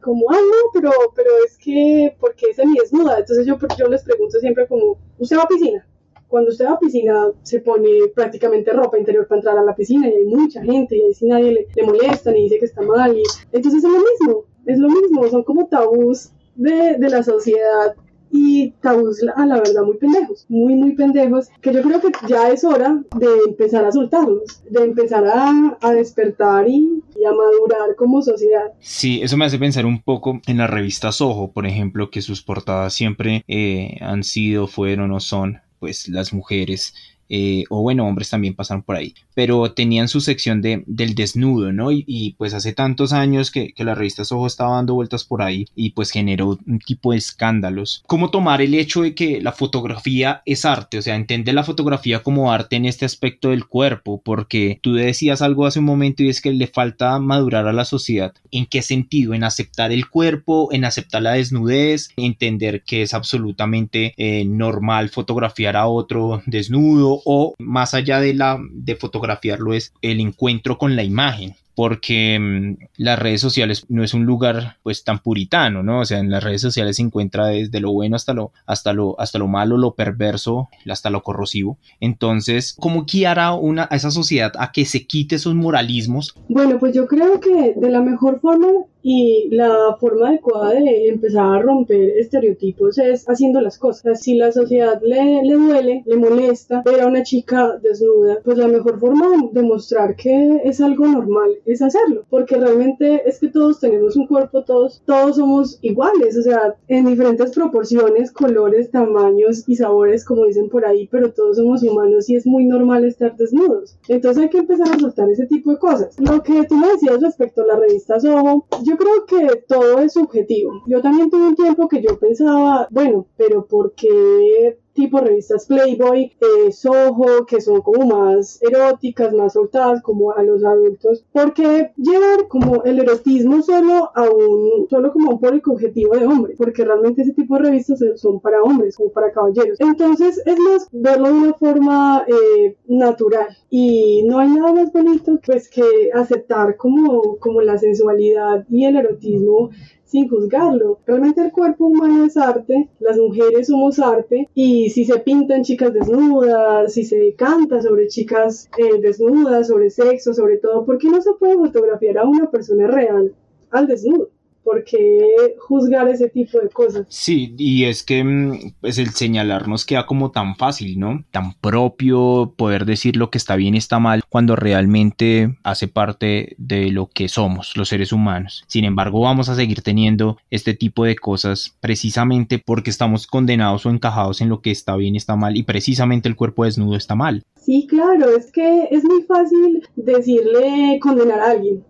como, 0.00 0.30
ah, 0.30 0.40
no, 0.40 0.70
pero, 0.72 0.90
pero 1.14 1.30
es 1.44 1.58
que, 1.58 2.16
¿por 2.18 2.34
qué 2.34 2.46
mi 2.64 2.78
desnuda? 2.78 3.18
Entonces 3.18 3.46
yo, 3.46 3.58
yo 3.78 3.86
les 3.86 4.02
pregunto 4.02 4.38
siempre 4.38 4.66
como, 4.66 4.96
¿usted 5.18 5.36
va 5.36 5.42
a 5.42 5.48
piscina? 5.48 5.86
Cuando 6.26 6.50
usted 6.50 6.64
va 6.64 6.72
a 6.72 6.78
piscina 6.78 7.30
se 7.42 7.60
pone 7.60 8.08
prácticamente 8.14 8.72
ropa 8.72 8.98
interior 8.98 9.26
para 9.26 9.40
entrar 9.40 9.58
a 9.58 9.62
la 9.62 9.74
piscina 9.74 10.08
y 10.08 10.12
hay 10.12 10.24
mucha 10.24 10.62
gente 10.62 10.96
y 10.96 11.02
ahí 11.02 11.12
si 11.12 11.26
nadie 11.26 11.52
le, 11.52 11.66
le 11.74 11.82
molesta 11.82 12.30
ni 12.30 12.44
dice 12.44 12.58
que 12.58 12.64
está 12.64 12.80
mal. 12.82 13.16
Y, 13.16 13.22
entonces 13.52 13.84
es 13.84 13.90
lo 13.90 13.98
mismo, 13.98 14.44
es 14.70 14.78
lo 14.78 14.88
mismo, 14.88 15.28
son 15.28 15.42
como 15.42 15.66
tabús 15.66 16.30
de, 16.54 16.96
de 16.98 17.08
la 17.08 17.22
sociedad 17.22 17.94
y 18.32 18.70
tabús 18.80 19.20
a 19.34 19.46
la 19.46 19.56
verdad 19.56 19.82
muy 19.84 19.96
pendejos, 19.96 20.46
muy 20.48 20.74
muy 20.74 20.94
pendejos, 20.94 21.48
que 21.60 21.72
yo 21.72 21.82
creo 21.82 22.00
que 22.00 22.12
ya 22.28 22.48
es 22.50 22.64
hora 22.64 23.02
de 23.16 23.26
empezar 23.46 23.84
a 23.84 23.92
soltarlos, 23.92 24.62
de 24.70 24.84
empezar 24.84 25.24
a, 25.26 25.78
a 25.80 25.92
despertar 25.92 26.68
y, 26.68 27.02
a 27.26 27.32
madurar 27.32 27.96
como 27.96 28.22
sociedad. 28.22 28.72
Sí, 28.80 29.20
eso 29.22 29.36
me 29.36 29.44
hace 29.44 29.58
pensar 29.58 29.84
un 29.84 30.00
poco 30.02 30.40
en 30.46 30.56
las 30.56 30.70
revistas 30.70 31.20
Ojo, 31.20 31.52
por 31.52 31.66
ejemplo, 31.66 32.10
que 32.10 32.22
sus 32.22 32.42
portadas 32.42 32.94
siempre 32.94 33.44
eh, 33.46 33.98
han 34.00 34.24
sido, 34.24 34.66
fueron 34.66 35.12
o 35.12 35.20
son 35.20 35.58
pues 35.78 36.08
las 36.08 36.32
mujeres 36.32 36.94
eh, 37.30 37.64
o 37.70 37.80
bueno, 37.80 38.06
hombres 38.06 38.28
también 38.28 38.54
pasaron 38.54 38.82
por 38.82 38.96
ahí, 38.96 39.14
pero 39.34 39.72
tenían 39.72 40.08
su 40.08 40.20
sección 40.20 40.60
de, 40.60 40.82
del 40.86 41.14
desnudo, 41.14 41.72
¿no? 41.72 41.92
Y, 41.92 42.34
pues 42.36 42.54
hace 42.54 42.72
tantos 42.72 43.12
años 43.12 43.50
que, 43.50 43.72
que, 43.72 43.84
la 43.84 43.94
revista 43.94 44.24
Soho 44.24 44.46
estaba 44.46 44.76
dando 44.76 44.94
vueltas 44.94 45.24
por 45.24 45.42
ahí 45.42 45.66
y 45.74 45.90
pues 45.90 46.10
generó 46.10 46.58
un 46.66 46.78
tipo 46.80 47.12
de 47.12 47.18
escándalos. 47.18 48.02
¿Cómo 48.06 48.30
tomar 48.30 48.60
el 48.62 48.74
hecho 48.74 49.02
de 49.02 49.14
que 49.14 49.40
la 49.40 49.52
fotografía 49.52 50.42
es 50.44 50.64
arte? 50.64 50.98
O 50.98 51.02
sea, 51.02 51.14
entender 51.14 51.54
la 51.54 51.64
fotografía 51.64 52.22
como 52.22 52.52
arte 52.52 52.76
en 52.76 52.84
este 52.84 53.04
aspecto 53.04 53.50
del 53.50 53.66
cuerpo, 53.66 54.20
porque 54.24 54.80
tú 54.82 54.94
decías 54.94 55.40
algo 55.40 55.66
hace 55.66 55.78
un 55.78 55.84
momento 55.84 56.22
y 56.22 56.28
es 56.28 56.40
que 56.40 56.52
le 56.52 56.66
falta 56.66 57.18
madurar 57.20 57.68
a 57.68 57.72
la 57.72 57.84
sociedad. 57.84 58.34
¿En 58.50 58.66
qué 58.66 58.82
sentido? 58.82 59.34
En 59.34 59.44
aceptar 59.44 59.92
el 59.92 60.08
cuerpo, 60.08 60.68
en 60.72 60.84
aceptar 60.84 61.22
la 61.22 61.34
desnudez, 61.34 62.10
entender 62.16 62.82
que 62.82 63.02
es 63.02 63.14
absolutamente 63.14 64.14
eh, 64.16 64.44
normal 64.44 65.10
fotografiar 65.10 65.76
a 65.76 65.86
otro 65.86 66.42
desnudo 66.46 67.19
o 67.24 67.54
más 67.58 67.94
allá 67.94 68.20
de 68.20 68.34
la 68.34 68.58
de 68.70 68.96
fotografiarlo 68.96 69.74
es 69.74 69.92
el 70.02 70.20
encuentro 70.20 70.78
con 70.78 70.96
la 70.96 71.02
imagen 71.02 71.54
porque 71.74 72.38
mm, 72.38 72.84
las 72.96 73.18
redes 73.18 73.40
sociales 73.40 73.86
no 73.88 74.04
es 74.04 74.14
un 74.14 74.24
lugar 74.24 74.76
pues 74.82 75.04
tan 75.04 75.20
puritano, 75.20 75.82
¿no? 75.82 76.00
O 76.00 76.04
sea, 76.04 76.18
en 76.18 76.30
las 76.30 76.44
redes 76.44 76.60
sociales 76.60 76.96
se 76.96 77.02
encuentra 77.02 77.46
desde 77.46 77.80
lo 77.80 77.92
bueno 77.92 78.16
hasta 78.16 78.34
lo, 78.34 78.52
hasta 78.66 78.92
lo, 78.92 79.18
hasta 79.20 79.38
lo 79.38 79.48
malo, 79.48 79.76
lo 79.76 79.94
perverso, 79.94 80.68
hasta 80.88 81.10
lo 81.10 81.22
corrosivo. 81.22 81.78
Entonces, 82.00 82.74
¿cómo 82.78 83.04
guiar 83.04 83.38
a, 83.38 83.54
una, 83.54 83.88
a 83.90 83.96
esa 83.96 84.10
sociedad 84.10 84.52
a 84.58 84.72
que 84.72 84.84
se 84.84 85.06
quite 85.06 85.36
esos 85.36 85.54
moralismos? 85.54 86.34
Bueno, 86.48 86.78
pues 86.78 86.94
yo 86.94 87.06
creo 87.06 87.40
que 87.40 87.74
de 87.76 87.90
la 87.90 88.00
mejor 88.00 88.40
forma 88.40 88.68
y 89.02 89.48
la 89.50 89.96
forma 89.98 90.28
adecuada 90.28 90.74
de 90.74 91.08
empezar 91.08 91.46
a 91.46 91.62
romper 91.62 92.18
estereotipos 92.18 92.98
es 92.98 93.24
haciendo 93.26 93.60
las 93.60 93.78
cosas. 93.78 94.20
Si 94.20 94.34
la 94.34 94.52
sociedad 94.52 95.00
le, 95.02 95.42
le 95.42 95.54
duele, 95.54 96.02
le 96.04 96.16
molesta 96.16 96.82
ver 96.84 97.00
a 97.00 97.06
una 97.06 97.22
chica 97.22 97.78
desnuda, 97.82 98.38
pues 98.44 98.58
la 98.58 98.68
mejor 98.68 99.00
forma 99.00 99.26
de 99.52 99.62
mostrar 99.62 100.16
que 100.16 100.60
es 100.64 100.80
algo 100.80 101.06
normal 101.06 101.50
es 101.64 101.82
hacerlo, 101.82 102.24
porque 102.30 102.56
realmente 102.56 103.28
es 103.28 103.38
que 103.38 103.48
todos 103.48 103.80
tenemos 103.80 104.16
un 104.16 104.26
cuerpo, 104.26 104.64
todos, 104.64 105.02
todos 105.04 105.36
somos 105.36 105.78
iguales, 105.82 106.36
o 106.36 106.42
sea, 106.42 106.74
en 106.88 107.06
diferentes 107.06 107.52
proporciones, 107.52 108.32
colores, 108.32 108.90
tamaños 108.90 109.68
y 109.68 109.76
sabores, 109.76 110.24
como 110.24 110.46
dicen 110.46 110.68
por 110.68 110.84
ahí, 110.84 111.08
pero 111.10 111.32
todos 111.32 111.56
somos 111.56 111.82
humanos 111.82 112.28
y 112.28 112.36
es 112.36 112.46
muy 112.46 112.64
normal 112.64 113.04
estar 113.04 113.36
desnudos. 113.36 113.98
Entonces 114.08 114.44
hay 114.44 114.50
que 114.50 114.58
empezar 114.58 114.88
a 114.92 114.98
soltar 114.98 115.28
ese 115.30 115.46
tipo 115.46 115.70
de 115.72 115.78
cosas. 115.78 116.18
Lo 116.18 116.42
que 116.42 116.64
tú 116.64 116.76
me 116.76 116.88
decías 116.88 117.20
respecto 117.20 117.62
a 117.62 117.66
la 117.66 117.76
revista 117.76 118.20
Soho, 118.20 118.66
yo 118.82 118.96
creo 118.96 119.26
que 119.26 119.56
todo 119.68 119.98
es 120.00 120.12
subjetivo. 120.12 120.82
Yo 120.86 121.00
también 121.00 121.30
tuve 121.30 121.48
un 121.48 121.56
tiempo 121.56 121.88
que 121.88 122.02
yo 122.02 122.18
pensaba, 122.18 122.88
bueno, 122.90 123.26
pero 123.36 123.66
¿por 123.66 123.92
qué 123.92 124.78
tipo 125.00 125.18
revistas 125.18 125.66
Playboy, 125.66 126.30
eh, 126.40 126.72
Soho, 126.72 127.46
que 127.46 127.60
son 127.60 127.80
como 127.80 128.04
más 128.06 128.60
eróticas, 128.62 129.32
más 129.32 129.54
soltadas, 129.54 130.02
como 130.02 130.32
a 130.32 130.42
los 130.42 130.62
adultos, 130.62 131.24
porque 131.32 131.92
llevar 131.96 132.48
como 132.48 132.84
el 132.84 132.98
erotismo 133.00 133.62
solo 133.62 134.10
a 134.14 134.28
un, 134.28 134.86
solo 134.90 135.10
como 135.12 135.30
un 135.30 135.40
público 135.40 135.72
objetivo 135.72 136.14
de 136.16 136.26
hombres, 136.26 136.56
porque 136.58 136.84
realmente 136.84 137.22
ese 137.22 137.32
tipo 137.32 137.56
de 137.56 137.62
revistas 137.62 138.00
son 138.16 138.40
para 138.40 138.62
hombres, 138.62 138.96
como 138.96 139.10
para 139.10 139.32
caballeros. 139.32 139.80
Entonces 139.80 140.42
es 140.44 140.58
más 140.58 140.88
verlo 140.92 141.28
de 141.28 141.34
una 141.34 141.54
forma 141.54 142.26
eh, 142.26 142.76
natural 142.86 143.48
y 143.70 144.22
no 144.24 144.38
hay 144.38 144.48
nada 144.48 144.72
más 144.72 144.92
bonito 144.92 145.40
pues 145.44 145.70
que 145.70 146.10
aceptar 146.12 146.76
como, 146.76 147.36
como 147.38 147.62
la 147.62 147.78
sensualidad 147.78 148.66
y 148.68 148.84
el 148.84 148.96
erotismo 148.96 149.70
sin 150.10 150.28
juzgarlo. 150.28 150.98
Realmente 151.06 151.40
el 151.40 151.52
cuerpo 151.52 151.86
humano 151.86 152.24
es 152.24 152.36
arte, 152.36 152.88
las 152.98 153.16
mujeres 153.16 153.68
somos 153.68 153.98
arte 153.98 154.48
y 154.54 154.90
si 154.90 155.04
se 155.04 155.18
pintan 155.20 155.62
chicas 155.62 155.92
desnudas, 155.92 156.92
si 156.92 157.04
se 157.04 157.34
canta 157.34 157.80
sobre 157.80 158.08
chicas 158.08 158.68
eh, 158.76 159.00
desnudas, 159.00 159.68
sobre 159.68 159.90
sexo, 159.90 160.34
sobre 160.34 160.58
todo, 160.58 160.84
¿por 160.84 160.98
qué 160.98 161.08
no 161.08 161.22
se 161.22 161.32
puede 161.34 161.54
fotografiar 161.54 162.18
a 162.18 162.24
una 162.24 162.50
persona 162.50 162.88
real 162.88 163.34
al 163.70 163.86
desnudo? 163.86 164.30
¿Por 164.64 164.84
qué 164.84 165.56
juzgar 165.58 166.08
ese 166.08 166.28
tipo 166.28 166.58
de 166.60 166.68
cosas? 166.68 167.06
Sí, 167.08 167.54
y 167.58 167.84
es 167.84 168.02
que 168.02 168.22
mm, 168.22 168.74
pues 168.80 168.98
el 168.98 169.10
señalarnos 169.10 169.84
queda 169.84 170.06
como 170.06 170.30
tan 170.30 170.56
fácil, 170.56 170.98
¿no? 170.98 171.24
Tan 171.30 171.54
propio 171.54 172.54
poder 172.56 172.84
decir 172.84 173.16
lo 173.16 173.30
que 173.30 173.38
está 173.38 173.56
bien 173.56 173.74
y 173.74 173.78
está 173.78 173.98
mal 173.98 174.22
cuando 174.28 174.56
realmente 174.56 175.56
hace 175.62 175.88
parte 175.88 176.54
de 176.58 176.90
lo 176.90 177.06
que 177.06 177.28
somos 177.28 177.76
los 177.76 177.88
seres 177.88 178.12
humanos. 178.12 178.64
Sin 178.66 178.84
embargo, 178.84 179.20
vamos 179.20 179.48
a 179.48 179.54
seguir 179.54 179.82
teniendo 179.82 180.38
este 180.50 180.74
tipo 180.74 181.04
de 181.04 181.16
cosas 181.16 181.76
precisamente 181.80 182.62
porque 182.64 182.90
estamos 182.90 183.26
condenados 183.26 183.86
o 183.86 183.90
encajados 183.90 184.40
en 184.40 184.48
lo 184.48 184.60
que 184.60 184.70
está 184.70 184.96
bien 184.96 185.14
y 185.14 185.18
está 185.18 185.36
mal 185.36 185.56
y 185.56 185.62
precisamente 185.62 186.28
el 186.28 186.36
cuerpo 186.36 186.64
desnudo 186.64 186.96
está 186.96 187.14
mal. 187.14 187.42
Sí, 187.56 187.86
claro, 187.88 188.36
es 188.36 188.50
que 188.52 188.88
es 188.90 189.04
muy 189.04 189.22
fácil 189.22 189.86
decirle 189.96 190.98
condenar 191.00 191.40
a 191.40 191.50
alguien 191.50 191.84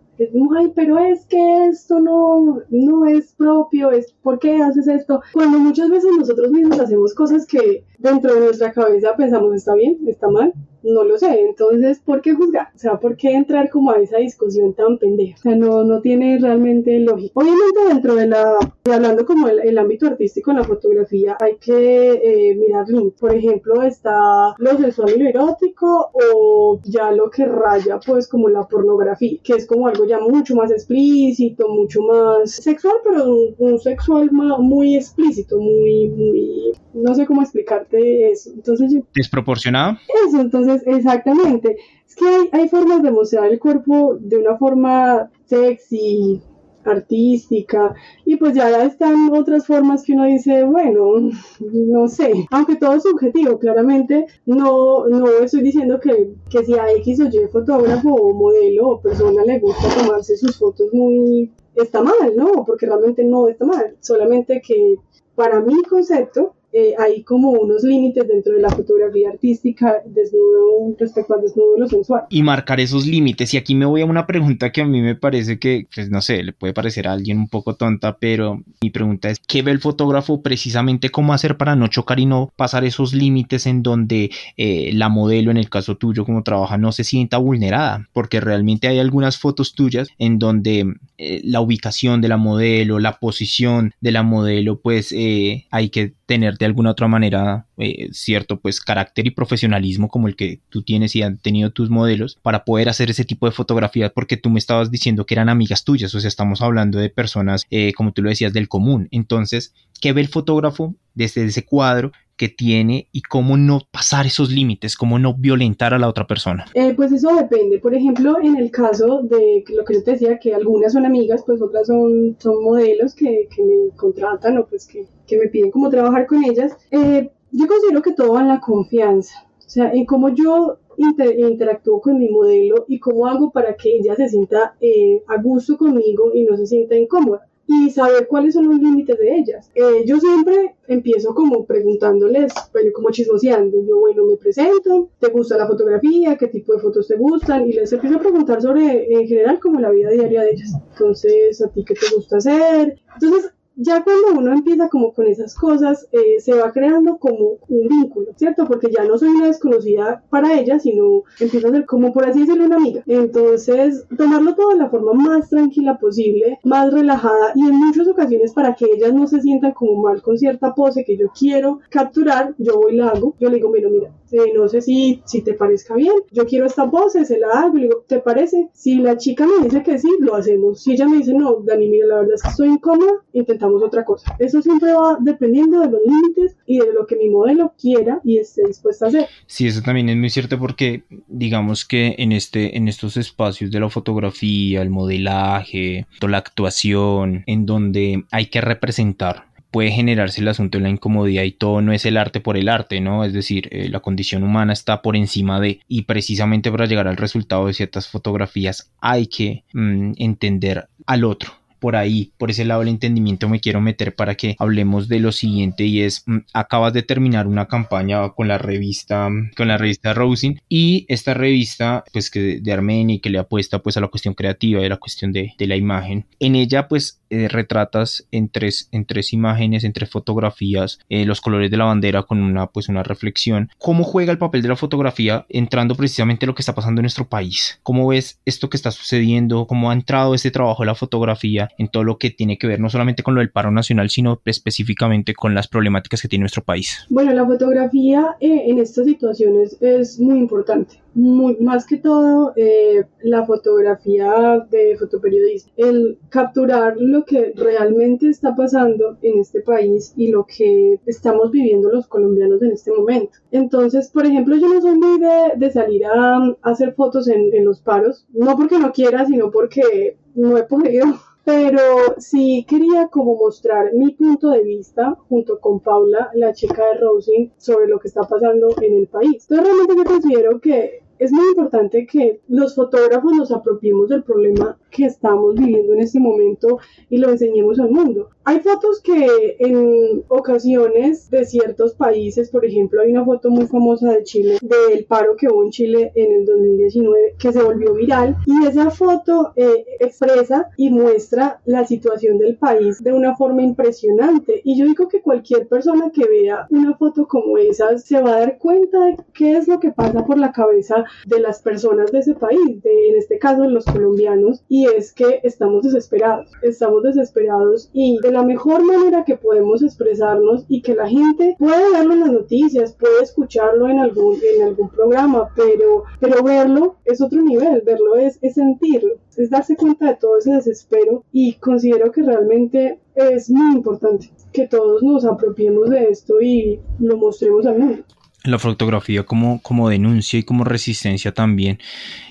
ay, 0.59 0.73
pero 0.75 0.99
es 0.99 1.25
que 1.27 1.67
esto 1.69 2.01
no, 2.01 2.61
no 2.69 3.07
es 3.07 3.33
propio, 3.35 3.91
es 3.91 4.13
¿por 4.23 4.39
qué 4.39 4.57
haces 4.63 4.89
esto? 4.89 5.21
Cuando 5.33 5.59
muchas 5.59 5.89
veces 5.91 6.11
nosotros 6.19 6.51
mismos 6.51 6.81
hacemos 6.81 7.15
cosas 7.15 7.47
que 7.47 7.85
dentro 7.99 8.35
de 8.35 8.41
nuestra 8.41 8.73
cabeza 8.73 9.17
pensamos 9.17 9.55
está 9.55 9.75
bien, 9.75 9.99
está 10.07 10.29
mal, 10.29 10.53
no 10.83 11.05
lo 11.05 11.19
sé. 11.19 11.41
Entonces, 11.41 12.01
¿por 12.01 12.21
qué 12.21 12.35
juzgar? 12.35 12.69
O 12.75 12.79
sea, 12.79 12.99
¿por 12.99 13.17
qué 13.17 13.33
entrar 13.33 13.71
como 13.71 13.91
a 13.91 13.99
esa 13.99 14.19
discusión 14.19 14.75
tan 14.75 14.99
pendeja? 14.99 15.37
O 15.39 15.43
sea, 15.43 15.57
no, 15.57 15.85
no 15.85 16.01
tiene 16.01 16.39
realmente 16.39 16.99
lógica. 17.01 17.33
Obviamente 17.35 17.81
dentro 17.89 18.15
de 18.15 18.27
la, 18.27 18.55
hablando 18.85 19.25
como 19.25 19.49
el, 19.49 19.61
el 19.61 19.79
ámbito 19.79 20.07
artístico 20.07 20.51
en 20.51 20.59
la 20.59 20.65
fotografía, 20.65 21.37
hay 21.41 21.57
que 21.57 22.13
eh, 22.13 22.55
mirar 22.57 22.87
Por 23.19 23.35
ejemplo, 23.35 23.83
está 23.83 24.55
lo 24.59 24.79
sexual 24.79 25.13
y 25.17 25.19
lo 25.19 25.29
erótico 25.29 26.11
o 26.13 26.81
ya 26.85 27.11
lo 27.11 27.31
que 27.31 27.45
raya 27.47 27.99
pues 28.05 28.29
como 28.29 28.49
la 28.49 28.67
pornografía, 28.67 29.39
que 29.43 29.55
es 29.55 29.67
como 29.67 29.87
algo 29.89 30.07
ya 30.07 30.19
mucho 30.19 30.55
más 30.55 30.71
explícito, 30.71 31.69
mucho 31.69 32.01
más 32.03 32.51
sexual, 32.51 32.95
pero 33.05 33.35
un, 33.59 33.79
sexual 33.81 34.31
muy 34.33 34.97
explícito, 34.97 35.59
muy, 35.59 36.09
muy, 36.09 36.73
no 36.95 37.15
sé 37.15 37.27
cómo 37.27 37.43
explicarte 37.43 38.31
eso. 38.31 38.51
Entonces 38.55 38.93
yo... 38.93 39.01
¿Desproporcionado? 39.15 39.97
Eso, 40.27 40.41
entonces, 40.41 40.70
exactamente. 40.87 41.77
Es 42.07 42.15
que 42.15 42.27
hay, 42.27 42.49
hay 42.53 42.69
formas 42.69 43.03
de 43.03 43.11
mostrar 43.11 43.47
el 43.47 43.59
cuerpo 43.59 44.17
de 44.19 44.39
una 44.39 44.57
forma 44.57 45.31
sexy, 45.47 46.43
artística 46.85 47.95
y 48.25 48.37
pues 48.37 48.55
ya 48.55 48.85
están 48.85 49.31
otras 49.35 49.67
formas 49.67 50.03
que 50.03 50.15
uno 50.15 50.25
dice 50.25 50.65
bueno 50.65 51.31
no 51.61 52.09
sé 52.09 52.47
aunque 52.51 52.77
todo 52.77 52.95
es 52.95 53.03
subjetivo 53.03 53.59
claramente 53.59 54.25
no 54.47 55.07
no 55.07 55.29
estoy 55.43 55.63
diciendo 55.63 56.01
que, 56.01 56.33
que 56.49 56.65
si 56.65 56.73
a 56.73 56.91
X 56.93 57.21
o 57.21 57.25
Y 57.25 57.49
fotógrafo 57.53 58.15
o 58.15 58.33
modelo 58.33 58.89
o 58.89 59.01
persona 59.03 59.45
le 59.45 59.59
gusta 59.59 59.89
tomarse 59.95 60.39
sus 60.39 60.59
fotos 60.59 60.89
muy 60.95 61.53
está 61.75 62.03
mal 62.03 62.35
no 62.35 62.65
porque 62.65 62.87
realmente 62.87 63.25
no 63.25 63.49
está 63.49 63.65
mal. 63.65 63.97
Solamente 64.01 64.61
que 64.67 64.97
para 65.35 65.61
mi 65.61 65.83
concepto 65.85 66.55
eh, 66.73 66.95
hay 66.99 67.23
como 67.25 67.51
unos 67.51 67.83
límites 67.83 68.27
dentro 68.29 68.53
de 68.53 68.61
la 68.61 68.71
fotografía 68.71 69.31
artística 69.31 69.97
desnudo 70.07 70.95
respecto 70.99 71.35
al 71.35 71.43
desnudo 71.43 71.79
lo 71.79 71.89
sensual. 71.89 72.23
Y 72.31 72.43
marcar 72.43 72.79
esos 72.81 73.07
límites. 73.07 73.53
Y 73.55 73.57
aquí 73.57 73.75
me 73.75 73.87
voy 73.87 74.03
a 74.03 74.07
una 74.07 74.27
pregunta 74.27 74.71
que 74.71 74.83
a 74.83 74.87
mí 74.87 75.01
me 75.01 75.17
parece 75.17 75.59
que, 75.59 75.87
pues 75.93 76.11
no 76.11 76.23
sé, 76.23 76.43
le 76.43 76.53
puede 76.53 76.73
parecer 76.73 77.09
a 77.09 77.13
alguien 77.13 77.39
un 77.39 77.49
poco 77.49 77.75
tonta, 77.75 78.19
pero 78.19 78.63
mi 78.83 78.91
pregunta 78.91 79.31
es, 79.31 79.41
¿qué 79.47 79.63
ve 79.63 79.73
el 79.73 79.81
fotógrafo 79.81 80.43
precisamente 80.43 81.11
cómo 81.11 81.35
hacer 81.35 81.57
para 81.57 81.75
no 81.75 81.89
chocar 81.89 82.21
y 82.21 82.27
no 82.27 82.53
pasar 82.57 82.85
esos 82.85 83.15
límites 83.15 83.67
en 83.67 83.83
donde 83.83 84.31
eh, 84.57 84.91
la 84.95 85.09
modelo, 85.09 85.51
en 85.51 85.57
el 85.57 85.71
caso 85.71 85.97
tuyo 85.97 86.25
como 86.25 86.45
trabaja, 86.45 86.79
no 86.79 86.93
se 86.93 87.03
sienta 87.03 87.39
vulnerada? 87.39 88.09
Porque 88.13 88.41
realmente 88.41 88.87
hay 88.87 89.01
algunas 89.01 89.39
fotos 89.39 89.75
tuyas 89.75 90.09
en 90.19 90.39
donde 90.39 90.95
eh, 91.19 91.41
la 91.45 91.61
ubicación 91.61 92.21
de 92.21 92.29
la 92.29 92.37
modelo, 92.37 93.01
la 93.01 93.19
posición 93.19 93.93
de 94.01 94.13
la 94.13 94.23
modelo, 94.23 94.79
pues 94.79 95.13
hay 95.13 95.89
que 95.91 96.13
tener 96.27 96.59
de 96.61 96.67
alguna 96.67 96.91
otra 96.91 97.09
manera 97.09 97.67
eh, 97.81 98.09
cierto 98.13 98.61
pues 98.61 98.81
carácter 98.81 99.27
y 99.27 99.31
profesionalismo 99.31 100.09
como 100.09 100.29
el 100.29 100.37
que 100.37 100.61
tú 100.69 100.83
tienes 100.83 101.17
y 101.17 101.23
han 101.23 101.39
tenido 101.39 101.71
tus 101.71 101.91
modelos 101.91 102.39
para 102.43 102.65
poder 102.65 102.89
hacer 102.89 103.11
ese 103.11 103.25
tipo 103.25 103.47
de 103.47 103.53
fotografías 103.53 104.13
porque 104.15 104.37
tú 104.37 104.51
me 104.51 104.59
estabas 104.59 104.91
diciendo 104.91 105.27
que 105.27 105.35
eran 105.35 105.49
amigas 105.49 105.85
tuyas, 105.85 106.15
o 106.15 106.21
sea, 106.21 106.29
estamos 106.29 106.63
hablando 106.63 106.99
de 106.99 107.11
personas 107.11 107.67
eh, 107.71 107.93
como 107.95 108.13
tú 108.13 108.23
lo 108.23 108.29
decías 108.29 108.53
del 108.53 108.69
común. 108.69 109.09
Entonces, 109.11 109.73
¿qué 110.01 110.13
ve 110.13 110.21
el 110.21 110.29
fotógrafo 110.29 110.95
desde 111.15 111.45
ese 111.45 111.65
cuadro 111.65 112.13
que 112.41 112.49
tiene 112.49 113.07
y 113.13 113.21
cómo 113.21 113.59
no 113.59 113.83
pasar 113.91 114.25
esos 114.25 114.51
límites, 114.51 114.97
cómo 114.97 115.19
no 115.19 115.35
violentar 115.35 115.93
a 115.93 115.99
la 115.99 116.09
otra 116.09 116.27
persona? 116.27 116.65
Eh, 116.73 116.95
pues 116.95 117.13
eso 117.13 117.35
depende. 117.37 117.79
Por 117.79 117.95
ejemplo, 117.95 118.39
en 118.43 118.57
el 118.57 118.71
caso 118.71 119.21
de 119.25 119.63
lo 119.77 119.85
que 119.85 119.95
yo 119.95 120.03
te 120.03 120.13
decía, 120.13 120.39
que 120.39 120.55
algunas 120.55 120.95
son 120.95 121.05
amigas, 121.05 121.43
pues 121.45 121.61
otras 121.61 121.87
son, 121.87 122.37
son 122.39 122.65
modelos 122.65 123.15
que, 123.15 123.47
que 123.55 123.63
me 123.63 123.95
contratan 123.95 124.57
o 124.57 124.67
pues 124.67 124.87
que, 124.87 125.07
que, 125.27 125.37
me 125.37 125.49
piden 125.49 125.71
como 125.71 125.91
trabajar 125.91 126.27
con 126.27 126.43
ellas. 126.43 126.73
Eh, 126.91 127.31
yo 127.53 127.67
considero 127.67 128.03
que 128.03 128.13
todo 128.13 128.35
va 128.35 128.41
en 128.41 128.49
la 128.49 128.61
confianza. 128.61 129.47
O 129.59 129.71
sea, 129.71 129.93
en 129.93 130.05
cómo 130.05 130.31
yo 130.31 130.79
interactúo 130.97 132.01
con 132.01 132.19
mi 132.19 132.29
modelo 132.29 132.85
y 132.89 132.99
cómo 132.99 133.27
hago 133.27 133.51
para 133.51 133.75
que 133.77 133.97
ella 133.97 134.15
se 134.17 134.29
sienta 134.29 134.75
eh, 134.81 135.23
a 135.29 135.41
gusto 135.41 135.79
conmigo 135.79 136.33
y 136.35 136.45
no 136.45 136.57
se 136.57 136.67
sienta 136.67 136.97
incómoda 136.97 137.47
y 137.73 137.89
saber 137.91 138.27
cuáles 138.27 138.55
son 138.55 138.69
los 138.69 138.81
límites 138.81 139.17
de 139.17 139.37
ellas. 139.37 139.71
Eh, 139.77 140.05
yo 140.05 140.19
siempre 140.19 140.75
empiezo 140.89 141.35
como 141.35 141.65
preguntándoles, 141.67 142.53
bueno, 142.73 142.91
como 142.93 143.11
chismoseando, 143.13 143.77
yo 143.87 144.01
bueno, 144.01 144.25
me 144.25 144.37
presento, 144.37 145.09
¿te 145.21 145.29
gusta 145.29 145.57
la 145.57 145.69
fotografía? 145.69 146.37
¿Qué 146.37 146.49
tipo 146.49 146.75
de 146.75 146.81
fotos 146.81 147.07
te 147.07 147.17
gustan? 147.17 147.69
Y 147.69 147.73
les 147.75 147.93
empiezo 147.93 148.17
a 148.17 148.21
preguntar 148.21 148.61
sobre 148.61 149.13
en 149.13 149.29
general 149.29 149.61
como 149.61 149.79
la 149.79 149.91
vida 149.91 150.11
diaria 150.11 150.43
de 150.43 150.51
ellas. 150.51 150.73
Entonces, 150.91 151.63
¿a 151.63 151.69
ti 151.69 151.85
qué 151.85 151.95
te 151.95 152.13
gusta 152.13 152.39
hacer? 152.39 152.99
Entonces, 153.15 153.53
ya 153.83 154.05
cuando 154.05 154.39
uno 154.39 154.53
empieza 154.53 154.89
como 154.89 155.13
con 155.13 155.27
esas 155.27 155.55
cosas, 155.55 156.07
eh, 156.13 156.39
se 156.41 156.55
va 156.55 156.71
creando 156.71 157.17
como 157.19 157.57
un 157.69 157.89
vínculo, 157.89 158.33
¿cierto? 158.37 158.67
Porque 158.67 158.91
ya 158.91 159.05
no 159.05 159.17
soy 159.17 159.31
una 159.31 159.47
desconocida 159.47 160.23
para 160.29 160.59
ella, 160.59 160.79
sino 160.79 161.23
empieza 161.39 161.69
a 161.69 161.71
ser 161.71 161.87
como 161.87 162.13
por 162.13 162.27
así 162.27 162.41
decirlo 162.41 162.67
una 162.67 162.77
amiga. 162.77 163.03
Entonces, 163.07 164.07
tomarlo 164.17 164.55
todo 164.55 164.71
de 164.71 164.77
la 164.77 164.91
forma 164.91 165.15
más 165.15 165.49
tranquila 165.49 165.99
posible, 165.99 166.59
más 166.65 166.93
relajada 166.93 167.53
y 167.55 167.67
en 167.67 167.75
muchas 167.75 168.07
ocasiones 168.07 168.53
para 168.53 168.75
que 168.75 168.85
ellas 168.85 169.15
no 169.15 169.27
se 169.27 169.41
sientan 169.41 169.73
como 169.73 170.03
mal 170.03 170.21
con 170.21 170.37
cierta 170.37 170.75
pose 170.75 171.05
que 171.05 171.17
yo 171.17 171.29
quiero 171.37 171.81
capturar, 171.89 172.55
yo 172.59 172.75
voy 172.79 172.95
y 172.95 172.97
la 172.97 173.09
hago. 173.09 173.35
Yo 173.41 173.49
le 173.49 173.57
digo, 173.57 173.71
bueno, 173.71 173.89
mira, 173.91 174.13
eh, 174.33 174.53
no 174.55 174.69
sé 174.69 174.83
si, 174.83 175.23
si 175.25 175.43
te 175.43 175.55
parezca 175.55 175.95
bien, 175.95 176.13
yo 176.31 176.45
quiero 176.47 176.67
esta 176.67 176.91
pose, 176.91 177.25
se 177.25 177.39
la 177.39 177.49
hago, 177.49 177.77
le 177.77 177.85
digo, 177.85 178.05
¿te 178.07 178.21
parece? 178.21 178.69
Si 178.73 178.97
la 178.97 179.17
chica 179.17 179.47
me 179.47 179.65
dice 179.65 179.83
que 179.83 179.99
sí, 179.99 180.09
lo 180.19 180.35
hacemos. 180.35 180.83
Si 180.83 180.93
ella 180.93 181.09
me 181.09 181.19
dice, 181.19 181.33
no, 181.33 181.61
Dani, 181.65 181.89
mira, 181.89 182.07
la 182.07 182.17
verdad 182.17 182.35
es 182.35 182.43
que 182.43 182.49
estoy 182.51 182.69
incómoda, 182.69 183.13
intentamos 183.33 183.70
otra 183.79 184.05
cosa. 184.05 184.37
Eso 184.39 184.63
siempre 184.63 184.93
va 184.93 185.17
dependiendo 185.21 185.81
de 185.81 185.91
los 185.91 186.01
límites 186.05 186.57
y 186.67 186.79
de 186.79 186.93
lo 186.93 187.07
que 187.07 187.17
mi 187.17 187.29
modelo 187.29 187.75
quiera 187.81 188.21
y 188.25 188.39
esté 188.39 188.67
dispuesta 188.67 189.07
a 189.07 189.09
hacer. 189.09 189.29
Sí, 189.47 189.67
eso 189.67 189.83
también 189.83 190.09
es 190.09 190.17
muy 190.17 190.31
cierto 190.31 190.59
porque 190.59 191.05
digamos 191.29 191.85
que 191.85 192.15
en, 192.19 192.33
este, 192.33 192.77
en 192.77 192.89
estos 192.89 193.17
espacios 193.17 193.71
de 193.71 193.81
la 193.81 193.91
fotografía, 193.91 194.83
el 194.83 194.91
modelaje, 194.91 196.07
toda 196.19 196.33
la 196.33 196.39
actuación, 196.39 197.45
en 197.47 197.67
donde 197.67 198.25
hay 198.31 198.47
que 198.47 198.61
representar 198.61 199.51
puede 199.71 199.91
generarse 199.91 200.41
el 200.41 200.49
asunto 200.49 200.79
de 200.79 200.83
la 200.83 200.91
incomodidad 200.91 201.45
y 201.45 201.53
todo 201.53 201.81
no 201.81 201.93
es 201.93 202.05
el 202.05 202.17
arte 202.17 202.41
por 202.41 202.57
el 202.57 202.69
arte, 202.69 203.01
¿no? 203.01 203.25
Es 203.25 203.33
decir, 203.33 203.69
eh, 203.71 203.89
la 203.89 204.01
condición 204.01 204.43
humana 204.43 204.73
está 204.73 205.03
por 205.03 205.17
encima 205.17 205.61
de 205.61 205.81
y 205.89 206.03
precisamente 206.03 206.71
para 206.71 206.87
llegar 206.87 207.07
al 207.07 207.17
resultado 207.17 207.67
de 207.67 207.75
ciertas 207.75 208.09
fotografías 208.09 208.91
hay 209.01 209.27
que 209.27 209.65
mm, 209.73 210.13
entender 210.17 210.89
al 211.07 211.25
otro, 211.25 211.53
por 211.81 211.97
ahí, 211.97 212.33
por 212.39 212.51
ese 212.51 212.65
lado 212.65 212.81
del 212.81 212.91
entendimiento 212.91 213.49
me 213.49 213.61
quiero 213.61 213.81
meter 213.81 214.15
para 214.15 214.35
que 214.35 214.55
hablemos 214.59 215.09
de 215.09 215.21
lo 215.21 215.33
siguiente 215.33 215.85
y 215.85 216.03
es, 216.03 216.23
mm, 216.27 216.39
acabas 216.53 216.93
de 216.93 217.03
terminar 217.03 217.47
una 217.47 217.67
campaña 217.67 218.31
con 218.31 218.49
la 218.49 218.59
revista, 218.59 219.29
con 219.57 219.69
la 219.69 219.79
revista 219.79 220.15
Rosin 220.15 220.61
y 220.69 221.07
esta 221.09 221.35
revista 221.35 222.05
pues 222.13 222.31
que 222.31 222.61
de 222.61 222.73
Armenia 222.73 223.17
y 223.17 223.19
que 223.21 223.31
le 223.31 223.39
apuesta 223.39 223.81
pues 223.81 223.97
a 223.97 224.01
la 224.01 224.09
cuestión 224.09 224.35
creativa 224.35 224.81
y 224.81 224.85
a 224.85 224.89
la 224.89 224.97
cuestión 224.99 225.33
de, 225.33 225.55
de 225.59 225.67
la 225.67 225.77
imagen. 225.77 226.27
En 226.39 226.55
ella 226.55 226.87
pues 226.89 227.21
eh, 227.31 227.47
retratas 227.49 228.27
en 228.33 228.49
tres, 228.49 228.89
en 228.91 229.05
tres 229.05 229.33
imágenes, 229.33 229.85
en 229.85 229.93
tres 229.93 230.11
fotografías, 230.11 230.99
eh, 231.09 231.25
los 231.25 231.41
colores 231.41 231.71
de 231.71 231.77
la 231.77 231.85
bandera 231.85 232.25
con 232.25 232.43
una 232.43 232.67
pues 232.67 232.89
una 232.89 233.05
reflexión. 233.05 233.71
¿Cómo 233.79 234.03
juega 234.03 234.33
el 234.33 234.39
papel 234.39 234.63
de 234.63 234.69
la 234.69 234.77
fotografía 234.77 235.47
entrando 235.49 235.95
precisamente 235.95 236.47
lo 236.47 236.57
que 236.57 236.63
está 236.63 236.75
pasando 236.75 237.01
en 237.01 237.05
nuestro 237.05 237.29
país? 237.29 237.79
¿Cómo 237.85 238.09
ves 238.09 238.41
esto 238.45 238.69
que 238.69 238.77
está 238.77 238.91
sucediendo? 238.91 239.67
¿Cómo 239.67 239.91
ha 239.91 239.95
entrado 239.95 240.35
este 240.35 240.51
trabajo 240.51 240.83
de 240.83 240.89
la 240.89 240.95
fotografía 240.97 241.70
en 241.79 241.89
todo 241.89 242.05
lo 242.05 242.19
que 242.19 242.31
tiene 242.31 242.59
que 242.59 242.67
ver 242.67 242.81
no 242.81 242.91
solamente 242.91 243.23
con 243.23 243.35
lo 243.35 243.41
del 243.41 243.51
paro 243.51 243.71
nacional, 243.71 244.11
sino 244.11 244.41
específicamente 244.45 245.35
con 245.35 245.55
las 245.55 245.69
problemáticas 245.69 246.23
que 246.23 246.29
tiene 246.29 246.43
nuestro 246.43 246.63
país? 246.63 247.07
Bueno, 247.09 247.33
la 247.33 247.47
fotografía 247.47 248.37
eh, 248.41 248.65
en 248.67 248.79
estas 248.79 249.07
situaciones 249.07 249.77
es 249.81 250.19
muy 250.21 250.39
importante. 250.39 251.03
Muy, 251.13 251.57
más 251.57 251.87
que 251.87 251.97
todo, 251.97 252.53
eh, 252.55 253.05
la 253.23 253.45
fotografía 253.45 254.65
de 254.71 254.97
fotoperiodismo, 254.97 255.73
el 255.77 256.19
capturar 256.29 256.95
lo 256.99 257.25
que 257.25 257.53
realmente 257.57 258.29
está 258.29 258.55
pasando 258.55 259.19
en 259.23 259.41
este 259.41 259.61
país 259.61 260.13
y 260.17 260.31
lo 260.31 260.47
que 260.47 261.01
estamos 261.07 261.51
viviendo 261.51 261.91
los 261.91 262.07
colombianos 262.07 262.63
en 262.63 262.73
este 262.73 262.93
momento. 262.93 263.39
Entonces, 263.51 264.09
por 264.11 264.25
ejemplo, 264.25 264.57
yo 264.57 264.73
no 264.73 264.81
soy 264.81 264.97
muy 264.97 265.19
de, 265.19 265.57
de 265.57 265.71
salir 265.73 266.07
a, 266.07 266.37
a, 266.37 266.57
hacer 266.63 266.95
fotos 266.95 267.27
en, 267.27 267.53
en 267.55 267.65
los 267.65 267.81
paros, 267.81 268.27
no 268.33 268.57
porque 268.57 268.79
no 268.79 268.93
quiera, 268.93 269.27
sino 269.27 269.51
porque 269.51 270.17
no 270.35 270.57
he 270.57 270.63
podido 270.63 271.07
pero 271.45 272.17
sí 272.19 272.65
quería 272.69 273.09
como 273.09 273.37
mostrar 273.37 273.93
mi 273.95 274.13
punto 274.13 274.51
de 274.51 274.63
vista 274.63 275.17
junto 275.29 275.59
con 275.59 275.81
Paula, 275.81 276.31
la 276.35 276.53
chica 276.53 276.87
de 276.87 276.99
Rosin, 276.99 277.53
sobre 277.57 277.89
lo 277.89 277.99
que 277.99 278.09
está 278.09 278.23
pasando 278.23 278.69
en 278.81 278.97
el 278.97 279.07
país. 279.09 279.47
Entonces 279.49 279.75
realmente 279.75 280.05
considero 280.05 280.61
que 280.61 281.03
es 281.21 281.33
muy 281.33 281.49
importante 281.51 282.07
que 282.07 282.41
los 282.49 282.75
fotógrafos 282.75 283.33
nos 283.35 283.53
apropiemos 283.53 284.09
del 284.09 284.23
problema 284.23 284.79
que 284.91 285.05
estamos 285.05 285.55
viviendo 285.55 285.93
en 285.93 286.01
este 286.01 286.19
momento 286.19 286.79
y 287.11 287.19
lo 287.19 287.29
enseñemos 287.29 287.79
al 287.79 287.91
mundo. 287.91 288.31
Hay 288.45 288.61
fotos 288.61 289.01
que 289.03 289.57
en 289.59 290.25
ocasiones 290.29 291.31
de 291.31 291.45
ciertos 291.45 291.95
países, 291.95 292.51
por 292.51 292.65
ejemplo, 292.65 293.03
hay 293.03 293.11
una 293.11 293.27
foto 293.27 293.51
muy 293.51 293.67
famosa 293.67 294.13
de 294.13 294.25
Chile, 294.25 294.59
del 294.63 295.05
paro 295.05 295.37
que 295.37 295.49
hubo 295.49 295.63
en 295.63 295.71
Chile 295.71 296.11
en 296.15 296.33
el 296.33 296.47
2019, 296.47 297.35
que 297.39 297.53
se 297.53 297.63
volvió 297.63 297.93
viral, 297.93 298.37
y 298.47 298.67
esa 298.67 298.91
foto 298.91 299.53
eh, 299.57 299.85
expresa 300.01 300.71
y 300.79 300.89
muestra 300.89 301.61
la 301.67 301.85
situación 301.85 302.39
del 302.39 302.57
país 302.57 303.05
de 303.05 303.13
una 303.13 303.37
forma 303.37 303.63
impresionante. 303.63 304.63
Y 304.65 304.79
yo 304.79 304.87
digo 304.87 305.07
que 305.07 305.21
cualquier 305.21 305.69
persona 305.69 306.11
que 306.11 306.27
vea 306.27 306.67
una 306.71 306.97
foto 306.97 307.29
como 307.29 307.59
esa 307.59 307.99
se 307.99 308.23
va 308.23 308.37
a 308.37 308.41
dar 308.41 308.59
cuenta 308.59 309.05
de 309.05 309.17
qué 309.35 309.59
es 309.59 309.69
lo 309.69 309.79
que 309.79 309.93
pasa 309.93 310.25
por 310.25 310.39
la 310.39 310.51
cabeza 310.53 311.05
de 311.27 311.41
las 311.41 311.61
personas 311.61 312.13
de 312.13 312.21
ese 312.21 312.35
país, 312.35 312.83
de, 312.83 313.09
en 313.11 313.17
este 313.17 313.39
caso 313.39 313.65
los 313.65 313.85
colombianos, 313.85 314.63
y 314.69 314.87
es 314.87 315.13
que 315.13 315.41
estamos 315.43 315.83
desesperados, 315.83 316.51
estamos 316.63 317.03
desesperados 317.03 317.91
y 317.93 318.19
de 318.23 318.33
la 318.33 318.43
mejor 318.43 318.85
manera 318.85 319.25
que 319.25 319.37
podemos 319.37 319.83
expresarnos 319.83 320.65
y 320.69 320.83
que 320.83 320.95
la 320.95 321.09
gente 321.09 321.57
puede 321.59 321.93
verlo 321.93 322.15
en 322.15 322.21
las 322.21 322.33
noticias, 322.33 322.97
puede 322.99 323.23
escucharlo 323.23 323.89
en 323.89 323.99
algún, 323.99 324.39
en 324.57 324.63
algún 324.63 324.89
programa, 324.91 325.51
pero, 325.55 326.05
pero 326.21 326.43
verlo 326.43 326.97
es 327.05 327.21
otro 327.21 327.43
nivel, 327.43 327.83
verlo 327.85 328.17
es, 328.17 328.39
es 328.43 328.55
sentirlo, 328.55 329.15
es 329.37 329.51
darse 329.51 329.77
cuenta 329.77 330.09
de 330.09 330.17
todo 330.17 330.39
ese 330.39 330.53
desespero 330.53 331.25
y 331.33 331.55
considero 331.55 332.11
que 332.13 332.23
realmente 332.23 333.01
es 333.15 333.51
muy 333.51 333.77
importante 333.77 334.31
que 334.53 334.67
todos 334.67 335.03
nos 335.03 335.25
apropiemos 335.25 335.91
de 335.91 336.05
esto 336.05 336.41
y 336.41 336.81
lo 336.99 337.17
mostremos 337.17 337.67
al 337.67 337.79
mundo 337.79 338.05
la 338.45 338.59
fotografía 338.59 339.25
como, 339.25 339.61
como 339.63 339.89
denuncia 339.89 340.39
y 340.39 340.43
como 340.43 340.65
resistencia 340.65 341.33
también. 341.33 341.79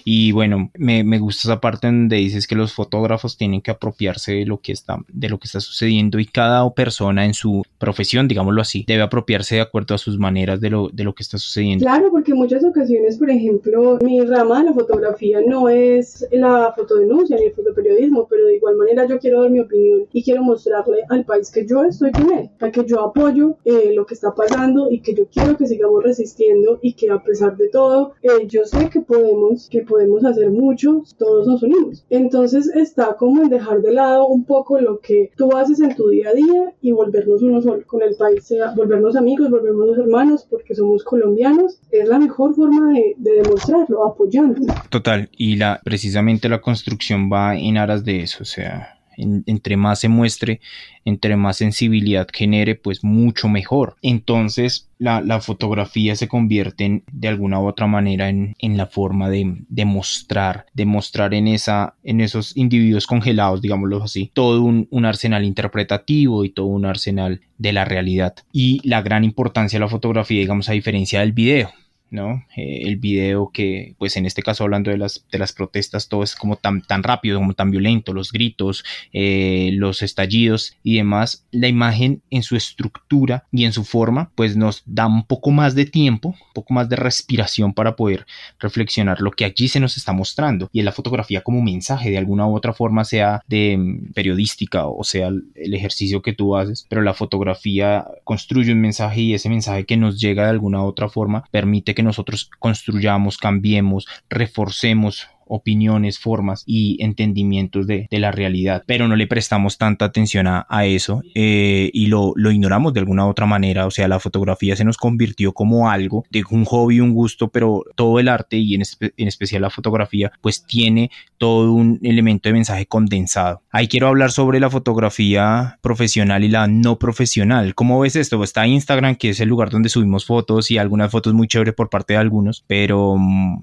Y 0.04 0.32
bueno, 0.32 0.72
me, 0.76 1.04
me, 1.04 1.20
gusta 1.20 1.48
esa 1.48 1.62
parte 1.62 1.88
donde 1.88 2.16
dices 2.16 2.48
que 2.48 2.56
los 2.56 2.74
fotógrafos 2.74 3.38
tienen 3.38 3.62
que 3.62 3.70
apropiarse 3.70 4.34
de 4.34 4.46
lo 4.46 4.60
que 4.60 4.72
está, 4.72 4.98
de 5.08 5.30
lo 5.30 5.38
que 5.38 5.46
está 5.46 5.60
sucediendo 5.60 6.18
y 6.18 6.26
cada 6.26 6.68
persona 6.74 7.26
en 7.26 7.36
su 7.36 7.64
profesión, 7.78 8.28
digámoslo 8.28 8.62
así, 8.62 8.86
debe 8.88 9.04
apropiarse 9.04 9.56
de 9.56 9.62
acuerdo 9.62 9.94
a 9.94 10.00
sus 10.00 10.18
maneras 10.18 10.60
de 10.62 10.72
lo, 10.72 10.90
de 10.90 11.04
lo 11.04 11.14
que 11.14 11.22
está 11.22 11.38
sucediendo. 11.38 11.84
Claro, 11.84 12.10
porque 12.10 12.32
en 12.32 12.38
muchas 12.38 12.64
ocasiones, 12.64 13.18
por 13.18 13.30
ejemplo, 13.30 14.00
mi 14.02 14.22
rama 14.22 14.60
de 14.60 14.66
la 14.66 14.74
fotografía 14.74 15.42
no 15.46 15.70
es 15.70 16.28
la 16.32 16.74
fotodenuncia 16.76 17.38
ni 17.38 17.46
el 17.46 17.54
fotoperiodismo, 17.54 18.28
pero 18.28 18.46
de 18.46 18.56
igual 18.56 18.78
manera 18.78 19.06
yo 19.08 19.20
quiero 19.20 19.44
dar 19.44 19.52
mi 19.52 19.60
opinión 19.60 20.08
y 20.12 20.24
quiero 20.24 20.42
mostrarle 20.44 21.04
al 21.10 21.24
país 21.24 21.52
que 21.52 21.68
yo 21.68 21.84
estoy 21.84 22.12
con 22.12 22.32
él, 22.32 22.50
que 22.72 22.86
yo 22.86 23.02
apoyo 23.02 23.58
eh, 23.66 23.92
lo 23.94 24.06
que 24.06 24.16
está 24.16 24.34
pasando 24.34 24.90
y 24.90 25.02
que 25.02 25.14
yo 25.14 25.28
quiero 25.28 25.56
que 25.56 25.68
sigamos 25.68 25.99
resistiendo 26.02 26.80
y 26.82 26.94
que 26.94 27.10
a 27.10 27.24
pesar 27.24 27.58
de 27.58 27.70
todo, 27.70 28.14
eh, 28.22 28.48
yo 28.48 28.66
sé 28.66 28.90
que 28.90 29.02
podemos, 29.02 29.70
que 29.70 29.82
podemos 29.82 30.24
hacer 30.26 30.52
mucho, 30.52 31.04
todos 31.18 31.48
nos 31.48 31.64
unimos. 31.64 32.06
Entonces 32.10 32.68
está 32.76 33.16
como 33.16 33.44
en 33.44 33.50
dejar 33.50 33.82
de 33.82 33.94
lado 33.94 34.28
un 34.28 34.46
poco 34.46 34.80
lo 34.80 35.00
que 35.00 35.32
tú 35.36 35.56
haces 35.56 35.80
en 35.80 35.96
tu 35.96 36.10
día 36.10 36.30
a 36.30 36.34
día 36.34 36.74
y 36.82 36.92
volvernos 36.92 37.42
uno 37.42 37.62
solo 37.62 37.86
con 37.86 38.02
el 38.02 38.16
país, 38.16 38.46
sea, 38.46 38.72
volvernos 38.76 39.16
amigos, 39.16 39.50
volvernos 39.50 39.98
hermanos, 39.98 40.46
porque 40.50 40.76
somos 40.76 41.04
colombianos, 41.04 41.80
es 41.92 42.08
la 42.08 42.20
mejor 42.20 42.56
forma 42.56 42.94
de, 42.94 43.16
de 43.18 43.42
demostrarlo, 43.42 44.06
apoyando. 44.06 44.62
Total, 44.90 45.30
y 45.38 45.56
la, 45.56 45.82
precisamente 45.84 46.50
la 46.50 46.62
construcción 46.62 47.30
va 47.32 47.56
en 47.56 47.78
aras 47.78 48.04
de 48.04 48.22
eso, 48.22 48.40
o 48.42 48.46
sea, 48.46 48.99
entre 49.20 49.78
más 49.78 50.00
se 50.00 50.08
muestre, 50.08 50.62
entre 51.06 51.36
más 51.36 51.58
sensibilidad 51.58 52.28
genere, 52.32 52.76
pues 52.76 53.04
mucho 53.04 53.48
mejor. 53.50 53.98
Entonces 54.02 54.90
la, 54.98 55.40
fotografía 55.42 56.16
se 56.16 56.28
convierte 56.28 56.86
en, 56.86 57.04
de 57.12 57.28
alguna 57.28 57.60
u 57.60 57.68
otra 57.68 57.88
manera 57.88 58.30
en, 58.30 58.56
la 58.78 58.86
forma 58.86 59.30
de, 59.30 59.64
demostrar, 59.70 60.66
mostrar, 60.86 61.34
en, 61.34 61.48
esa, 61.48 61.96
en 62.04 62.22
esos 62.22 62.56
individuos 62.58 63.08
congelados, 63.08 63.62
digámoslo 63.62 64.04
así, 64.04 64.32
todo 64.34 64.64
un 64.64 65.06
arsenal 65.06 65.44
interpretativo 65.44 66.46
y 66.46 66.50
todo 66.50 66.68
un 66.68 66.86
arsenal 66.86 67.42
de 67.58 67.74
la 67.74 67.86
realidad. 67.86 68.36
Y 68.52 68.82
la 68.88 69.02
gran 69.02 69.24
importancia 69.24 69.78
de 69.78 69.86
la 69.86 69.90
fotografía, 69.90 70.40
digamos, 70.40 70.70
a 70.70 70.74
diferencia 70.74 71.22
del 71.22 71.34
video 71.34 71.70
¿no? 72.12 72.46
Eh, 72.56 72.82
el 72.84 72.98
video 72.98 73.52
que, 73.54 73.96
pues 73.98 74.18
en 74.18 74.26
este 74.26 74.42
caso 74.42 74.64
hablando 74.64 74.92
de 74.92 74.98
las, 74.98 75.26
de 75.32 75.40
las 75.40 75.54
protestas, 75.54 76.08
todo 76.08 76.24
es 76.24 76.36
como 76.36 76.56
tan, 76.56 76.82
tan 76.82 77.04
rápido, 77.04 77.40
como 77.40 77.54
tan 77.54 77.72
violento, 77.72 78.14
los 78.14 78.32
gritos, 78.32 78.84
eh, 79.14 79.72
los 79.74 80.02
estallidos 80.02 80.76
y 80.84 80.98
demás, 80.98 81.46
la 81.52 81.68
imagen 81.68 82.22
en 82.30 82.44
su 82.44 82.56
estructura 82.56 83.46
y 83.52 83.66
en 83.66 83.74
su 83.74 83.84
forma, 83.84 84.32
pues 84.36 84.56
nos 84.56 84.84
da 84.86 85.08
un 85.08 85.24
poco 85.24 85.52
más 85.52 85.76
de 85.76 85.86
tiempo, 85.86 86.30
un 86.30 86.54
poco 86.54 86.74
más 86.74 86.90
de 86.90 86.96
respiración 86.96 87.74
para 87.74 87.96
poder 87.96 88.26
reflexionar 88.60 89.22
lo 89.22 89.32
que 89.32 89.46
allí 89.46 89.68
se 89.68 89.80
nos 89.80 89.98
está 89.98 90.14
mostrando 90.14 90.70
y 90.72 90.80
en 90.80 90.86
la 90.86 90.92
fotografía 90.92 91.42
como 91.42 91.62
mensaje 91.62 92.10
de 92.10 92.18
alguna 92.18 92.48
u 92.48 92.56
otra 92.56 92.74
forma, 92.74 93.06
sea 93.06 93.42
de 93.48 93.78
mm, 93.78 94.14
periodística 94.14 94.88
o 94.88 95.04
sea 95.04 95.28
el 95.28 95.74
ejercicio 95.74 96.22
que 96.22 96.34
tú 96.34 96.56
haces, 96.56 96.86
pero 96.90 97.02
la 97.02 97.14
fotografía 97.14 98.06
construye 98.24 98.72
un 98.72 98.82
mensaje 98.82 99.22
y 99.22 99.34
ese 99.34 99.50
mensaje 99.50 99.86
que 99.86 99.98
nos 99.98 100.20
llega 100.20 100.44
de 100.44 100.50
alguna 100.50 100.84
u 100.84 100.86
otra 100.86 101.10
forma 101.10 101.44
permite 101.52 101.94
que 101.96 101.99
que 102.00 102.04
nosotros 102.04 102.50
construyamos, 102.60 103.38
cambiemos, 103.38 104.08
reforcemos 104.30 105.28
opiniones, 105.50 106.20
formas 106.20 106.64
y 106.66 107.04
entendimientos 107.04 107.88
de, 107.88 108.08
la 108.12 108.32
realidad, 108.32 108.84
pero 108.86 109.08
no 109.08 109.16
le 109.16 109.28
prestamos 109.28 109.78
tanta 109.78 110.06
atención 110.06 110.48
a, 110.48 110.66
eso 110.86 111.22
eh, 111.36 111.90
y 111.94 112.08
lo, 112.08 112.34
lo, 112.36 112.52
ignoramos 112.52 112.94
de 112.94 113.00
alguna 113.00 113.26
otra 113.26 113.46
manera, 113.46 113.86
o 113.86 113.92
sea, 113.92 114.08
la 114.08 114.20
fotografía 114.20 114.76
se 114.76 114.84
nos 114.84 114.98
convirtió 114.98 115.54
como 115.54 115.90
algo, 115.90 116.26
de 116.30 116.44
un 116.50 116.66
hobby, 116.66 117.00
un 117.00 117.14
gusto, 117.14 117.50
pero 117.50 117.84
todo 117.96 118.20
el 118.20 118.28
arte 118.28 118.58
y 118.58 118.76
en, 118.76 118.84
en 119.00 119.28
especial 119.28 119.62
la 119.62 119.70
fotografía, 119.70 120.32
pues 120.42 120.66
tiene 120.66 121.12
todo 121.38 121.72
un 121.72 122.00
elemento 122.04 122.50
de 122.50 122.54
mensaje 122.54 122.86
condensado. 122.86 123.62
Ahí 123.72 123.88
quiero 123.88 124.08
hablar 124.08 124.32
sobre 124.32 124.60
la 124.60 124.70
fotografía 124.70 125.80
profesional 125.82 126.44
y 126.44 126.50
la 126.50 126.68
no 126.68 127.00
profesional. 127.00 127.76
¿Cómo 127.76 128.00
ves 128.00 128.16
esto? 128.16 128.44
Está 128.44 128.68
Instagram, 128.68 129.16
que 129.16 129.30
es 129.30 129.40
el 129.40 129.50
lugar 129.50 129.70
donde 129.70 129.90
subimos 129.90 130.26
fotos 130.26 130.72
y 130.72 130.78
algunas 130.78 131.12
fotos 131.12 131.34
muy 131.34 131.48
chéveres 131.48 131.74
por 131.74 131.90
parte 131.90 132.14
de 132.14 132.20
algunos, 132.20 132.64
pero, 132.68 133.18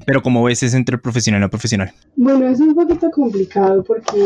pero 0.06 0.22
¿cómo 0.22 0.42
ves 0.42 0.62
es 0.62 0.74
entre 0.74 0.96
el 0.96 1.00
profesional 1.00 1.40
y 1.40 1.42
no 1.42 1.50
profesional? 1.50 1.75
Bueno, 2.18 2.48
es 2.48 2.60
un 2.60 2.74
poquito 2.74 3.10
complicado 3.10 3.84
porque 3.84 4.18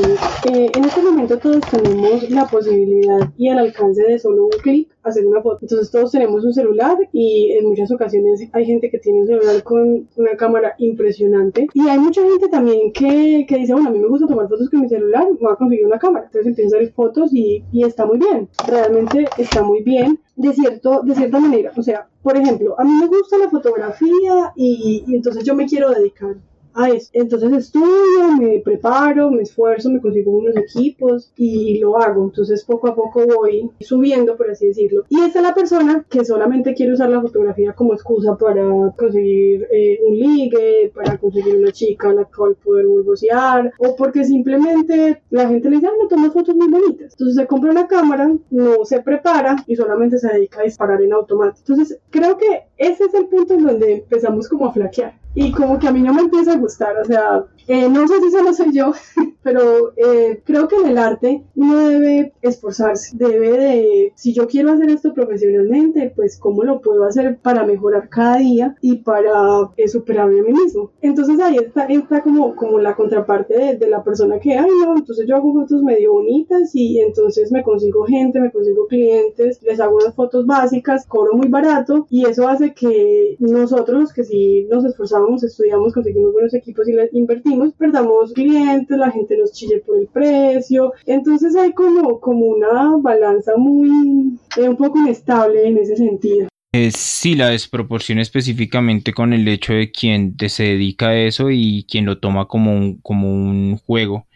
eh, 0.48 0.70
en 0.72 0.84
este 0.84 1.02
momento 1.02 1.36
todos 1.38 1.60
tenemos 1.72 2.30
la 2.30 2.46
posibilidad 2.46 3.18
y 3.36 3.48
el 3.48 3.58
alcance 3.58 4.04
de 4.04 4.16
solo 4.16 4.44
un 4.44 4.60
clic 4.62 4.88
hacer 5.02 5.26
una 5.26 5.42
foto. 5.42 5.58
Entonces 5.62 5.90
todos 5.90 6.12
tenemos 6.12 6.44
un 6.44 6.52
celular 6.52 6.96
y 7.12 7.50
en 7.50 7.66
muchas 7.66 7.90
ocasiones 7.90 8.48
hay 8.52 8.64
gente 8.64 8.90
que 8.90 9.00
tiene 9.00 9.22
un 9.22 9.26
celular 9.26 9.64
con 9.64 10.08
una 10.14 10.36
cámara 10.36 10.74
impresionante 10.78 11.66
y 11.74 11.88
hay 11.88 11.98
mucha 11.98 12.22
gente 12.22 12.46
también 12.46 12.92
que, 12.92 13.44
dice, 13.48 13.72
bueno, 13.72 13.88
a 13.88 13.92
mí 13.92 13.98
me 13.98 14.06
gusta 14.06 14.28
tomar 14.28 14.48
fotos 14.48 14.70
con 14.70 14.82
mi 14.82 14.88
celular, 14.88 15.26
voy 15.40 15.52
a 15.52 15.56
conseguir 15.56 15.86
una 15.86 15.98
cámara. 15.98 16.26
Entonces 16.26 16.46
empieza 16.46 16.76
a 16.76 16.78
hacer 16.78 16.92
fotos 16.92 17.34
y, 17.34 17.64
está 17.72 18.06
muy 18.06 18.18
bien, 18.18 18.48
realmente 18.68 19.26
está 19.36 19.64
muy 19.64 19.82
bien 19.82 20.20
de, 20.36 20.52
cierto, 20.52 21.02
de 21.02 21.16
cierta 21.16 21.40
manera. 21.40 21.72
O 21.76 21.82
sea, 21.82 22.06
por 22.22 22.36
ejemplo, 22.36 22.78
a 22.78 22.84
mí 22.84 22.92
me 22.92 23.08
gusta 23.08 23.36
la 23.36 23.50
fotografía 23.50 24.52
y 24.54 25.04
entonces 25.08 25.42
yo 25.42 25.56
me 25.56 25.66
quiero 25.66 25.90
dedicar 25.90 26.36
a 26.74 26.88
eso. 26.90 27.10
Entonces 27.12 27.52
estudio, 27.52 28.36
me 28.38 28.60
preparo, 28.60 29.30
me 29.30 29.42
esfuerzo, 29.42 29.90
me 29.90 30.00
consigo 30.00 30.32
unos 30.32 30.56
equipos 30.56 31.32
y 31.36 31.78
lo 31.78 31.98
hago. 31.98 32.24
Entonces 32.24 32.64
poco 32.64 32.88
a 32.88 32.94
poco 32.94 33.24
voy 33.26 33.70
subiendo, 33.80 34.36
por 34.36 34.50
así 34.50 34.66
decirlo. 34.66 35.04
Y 35.08 35.20
esta 35.20 35.40
es 35.40 35.44
la 35.44 35.54
persona 35.54 36.04
que 36.08 36.24
solamente 36.24 36.74
quiere 36.74 36.92
usar 36.92 37.10
la 37.10 37.20
fotografía 37.20 37.72
como 37.72 37.94
excusa 37.94 38.36
para 38.36 38.62
conseguir 38.96 39.66
eh, 39.70 39.98
un 40.06 40.18
ligue, 40.18 40.92
para 40.94 41.18
conseguir 41.18 41.56
una 41.56 41.72
chica 41.72 42.10
a 42.10 42.14
la 42.14 42.24
cual 42.24 42.56
poder 42.56 42.86
burbosear, 42.86 43.72
o 43.78 43.96
porque 43.96 44.24
simplemente 44.24 45.22
la 45.30 45.48
gente 45.48 45.70
le 45.70 45.76
dice, 45.76 45.88
ah, 45.88 45.92
no, 46.00 46.08
toma 46.08 46.30
fotos 46.30 46.56
muy 46.56 46.68
bonitas. 46.68 47.12
Entonces 47.12 47.36
se 47.36 47.46
compra 47.46 47.70
una 47.70 47.86
cámara, 47.86 48.30
no 48.50 48.84
se 48.84 49.00
prepara 49.00 49.56
y 49.66 49.76
solamente 49.76 50.18
se 50.18 50.28
dedica 50.28 50.60
a 50.60 50.64
disparar 50.64 51.02
en 51.02 51.12
automático. 51.12 51.64
Entonces 51.68 51.98
creo 52.10 52.36
que 52.36 52.64
ese 52.76 53.04
es 53.04 53.14
el 53.14 53.26
punto 53.26 53.54
en 53.54 53.64
donde 53.64 53.92
empezamos 53.92 54.48
como 54.48 54.66
a 54.66 54.72
flaquear 54.72 55.18
y 55.34 55.52
como 55.52 55.78
que 55.78 55.86
a 55.86 55.92
mí 55.92 56.00
no 56.00 56.12
me 56.12 56.22
empieza 56.22 56.52
a 56.52 56.56
gustar, 56.56 56.69
o 56.78 57.04
sea, 57.04 57.44
eh, 57.66 57.88
no 57.88 58.06
sé 58.06 58.20
si 58.20 58.30
solo 58.30 58.52
soy 58.52 58.72
yo, 58.72 58.92
pero 59.42 59.92
eh, 59.96 60.42
creo 60.44 60.68
que 60.68 60.76
en 60.76 60.88
el 60.88 60.98
arte 60.98 61.44
uno 61.54 61.88
debe 61.88 62.32
esforzarse, 62.42 63.16
debe 63.16 63.50
de, 63.52 64.12
si 64.16 64.32
yo 64.32 64.46
quiero 64.46 64.72
hacer 64.72 64.90
esto 64.90 65.14
profesionalmente, 65.14 66.12
pues 66.14 66.38
cómo 66.38 66.64
lo 66.64 66.80
puedo 66.80 67.04
hacer 67.04 67.38
para 67.38 67.64
mejorar 67.64 68.08
cada 68.08 68.36
día 68.38 68.74
y 68.80 68.96
para 68.96 69.70
eh, 69.76 69.88
superarme 69.88 70.40
a 70.40 70.42
mí 70.42 70.52
mismo. 70.52 70.90
Entonces 71.00 71.38
ahí 71.40 71.56
está, 71.56 71.84
está 71.84 72.22
como, 72.22 72.54
como 72.56 72.78
la 72.78 72.94
contraparte 72.94 73.56
de, 73.56 73.76
de, 73.76 73.88
la 73.88 74.04
persona 74.04 74.38
que, 74.38 74.56
ay 74.56 74.68
no, 74.84 74.96
entonces 74.96 75.26
yo 75.28 75.36
hago 75.36 75.52
fotos 75.52 75.82
medio 75.82 76.12
bonitas 76.12 76.74
y 76.74 77.00
entonces 77.00 77.50
me 77.52 77.62
consigo 77.62 78.04
gente, 78.04 78.40
me 78.40 78.50
consigo 78.50 78.86
clientes, 78.86 79.62
les 79.62 79.80
hago 79.80 79.96
unas 79.96 80.14
fotos 80.14 80.46
básicas, 80.46 81.06
cobro 81.06 81.34
muy 81.34 81.48
barato 81.48 82.06
y 82.10 82.26
eso 82.26 82.48
hace 82.48 82.74
que 82.74 83.36
nosotros 83.38 84.12
que 84.12 84.24
si 84.24 84.64
nos 84.64 84.84
esforzamos, 84.84 85.42
estudiamos, 85.42 85.92
conseguimos 85.92 86.32
buenos 86.32 86.49
equipos 86.54 86.88
y 86.88 86.92
les 86.92 87.12
invertimos, 87.14 87.72
perdamos 87.74 88.32
clientes, 88.32 88.96
la 88.96 89.10
gente 89.10 89.36
nos 89.36 89.52
chille 89.52 89.82
por 89.86 89.98
el 89.98 90.06
precio. 90.06 90.92
Entonces 91.06 91.56
hay 91.56 91.72
como, 91.72 92.20
como 92.20 92.46
una 92.46 92.96
balanza 92.98 93.56
muy, 93.56 94.38
eh, 94.56 94.68
un 94.68 94.76
poco 94.76 94.98
inestable 94.98 95.66
en 95.66 95.78
ese 95.78 95.96
sentido. 95.96 96.48
Eh, 96.72 96.92
sí, 96.92 97.34
la 97.34 97.48
desproporción 97.48 98.20
específicamente 98.20 99.12
con 99.12 99.32
el 99.32 99.48
hecho 99.48 99.72
de 99.72 99.90
quien 99.90 100.36
se 100.48 100.62
dedica 100.62 101.08
a 101.08 101.18
eso 101.18 101.50
y 101.50 101.84
quien 101.88 102.06
lo 102.06 102.18
toma 102.18 102.46
como 102.46 102.72
un, 102.72 102.98
como 102.98 103.32
un 103.32 103.76
juego 103.76 104.28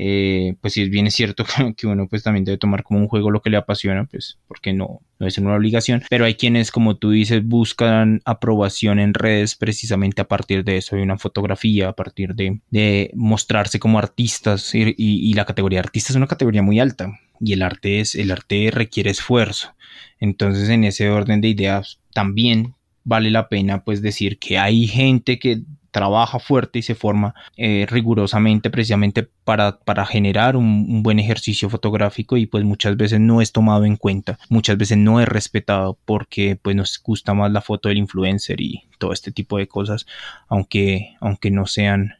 Eh, 0.00 0.54
pues 0.60 0.74
si 0.74 0.88
bien 0.88 1.08
es 1.08 1.14
cierto 1.14 1.44
que, 1.76 1.88
uno 1.88 2.06
pues 2.06 2.22
también 2.22 2.44
debe 2.44 2.56
tomar 2.56 2.84
como 2.84 3.00
un 3.00 3.08
juego 3.08 3.32
lo 3.32 3.42
que 3.42 3.50
le 3.50 3.56
apasiona, 3.56 4.04
pues 4.04 4.38
porque 4.46 4.72
no, 4.72 5.00
no 5.18 5.26
es 5.26 5.38
una 5.38 5.56
obligación, 5.56 6.04
pero 6.08 6.24
hay 6.24 6.36
quienes, 6.36 6.70
como 6.70 6.96
tú 6.98 7.10
dices, 7.10 7.44
buscan 7.44 8.22
aprobación 8.24 9.00
en 9.00 9.12
redes 9.12 9.56
precisamente 9.56 10.22
a 10.22 10.28
partir 10.28 10.62
de 10.62 10.76
eso, 10.76 10.94
de 10.94 11.02
una 11.02 11.18
fotografía, 11.18 11.88
a 11.88 11.92
partir 11.94 12.36
de, 12.36 12.60
de 12.70 13.10
mostrarse 13.14 13.80
como 13.80 13.98
artistas 13.98 14.72
y, 14.72 14.94
y, 14.96 15.34
la 15.34 15.44
categoría 15.44 15.78
de 15.78 15.86
artista 15.86 16.12
es 16.12 16.16
una 16.16 16.28
categoría 16.28 16.62
muy 16.62 16.78
alta 16.78 17.18
y 17.40 17.52
el 17.54 17.62
arte 17.62 17.98
es, 17.98 18.14
el 18.14 18.30
arte 18.30 18.70
requiere 18.70 19.10
esfuerzo. 19.10 19.74
Entonces, 20.20 20.68
en 20.68 20.84
ese 20.84 21.10
orden 21.10 21.40
de 21.40 21.48
ideas, 21.48 21.98
también 22.12 22.76
vale 23.02 23.32
la 23.32 23.48
pena 23.48 23.82
pues 23.82 24.00
decir 24.00 24.38
que 24.38 24.58
hay 24.58 24.86
gente 24.86 25.40
que 25.40 25.62
trabaja 25.90 26.38
fuerte 26.38 26.78
y 26.80 26.82
se 26.82 26.94
forma 26.94 27.34
eh, 27.56 27.86
rigurosamente 27.88 28.70
precisamente 28.70 29.28
para, 29.44 29.78
para 29.80 30.04
generar 30.06 30.56
un, 30.56 31.02
buen 31.02 31.18
ejercicio 31.18 31.70
fotográfico 31.70 32.36
y 32.36 32.46
pues 32.46 32.64
muchas 32.64 32.96
veces 32.96 33.20
no 33.20 33.40
es 33.40 33.52
tomado 33.52 33.84
en 33.84 33.96
cuenta, 33.96 34.38
muchas 34.48 34.76
veces 34.76 34.98
no 34.98 35.20
es 35.20 35.28
respetado 35.28 35.98
porque 36.04 36.58
pues 36.60 36.76
nos 36.76 37.00
gusta 37.02 37.34
más 37.34 37.50
la 37.52 37.60
foto 37.60 37.88
del 37.88 37.98
influencer 37.98 38.60
y 38.60 38.84
todo 38.98 39.12
este 39.12 39.32
tipo 39.32 39.58
de 39.58 39.68
cosas, 39.68 40.06
aunque, 40.48 41.14
aunque 41.20 41.50
no 41.50 41.66
sean 41.66 42.14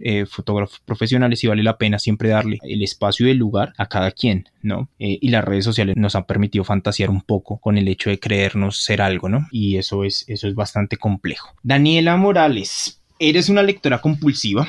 eh, 0.00 0.26
fotógrafos 0.26 0.80
profesionales 0.80 1.42
y 1.44 1.46
vale 1.46 1.62
la 1.62 1.78
pena 1.78 1.98
siempre 1.98 2.30
darle 2.30 2.58
el 2.62 2.82
espacio 2.82 3.26
y 3.26 3.30
el 3.30 3.36
lugar 3.38 3.72
a 3.78 3.86
cada 3.86 4.10
quien, 4.10 4.48
¿no? 4.60 4.88
Eh, 4.98 5.18
y 5.20 5.28
las 5.28 5.44
redes 5.44 5.64
sociales 5.64 5.96
nos 5.96 6.16
han 6.16 6.24
permitido 6.24 6.64
fantasear 6.64 7.10
un 7.10 7.22
poco 7.22 7.58
con 7.58 7.78
el 7.78 7.86
hecho 7.88 8.10
de 8.10 8.18
creernos 8.18 8.82
ser 8.82 9.00
algo, 9.00 9.28
¿no? 9.28 9.46
Y 9.50 9.76
eso 9.76 10.04
es, 10.04 10.24
eso 10.28 10.48
es 10.48 10.54
bastante 10.54 10.96
complejo. 10.96 11.54
Daniela 11.62 12.16
Morales, 12.16 13.03
eres 13.18 13.48
una 13.48 13.62
lectora 13.62 14.00
compulsiva 14.00 14.66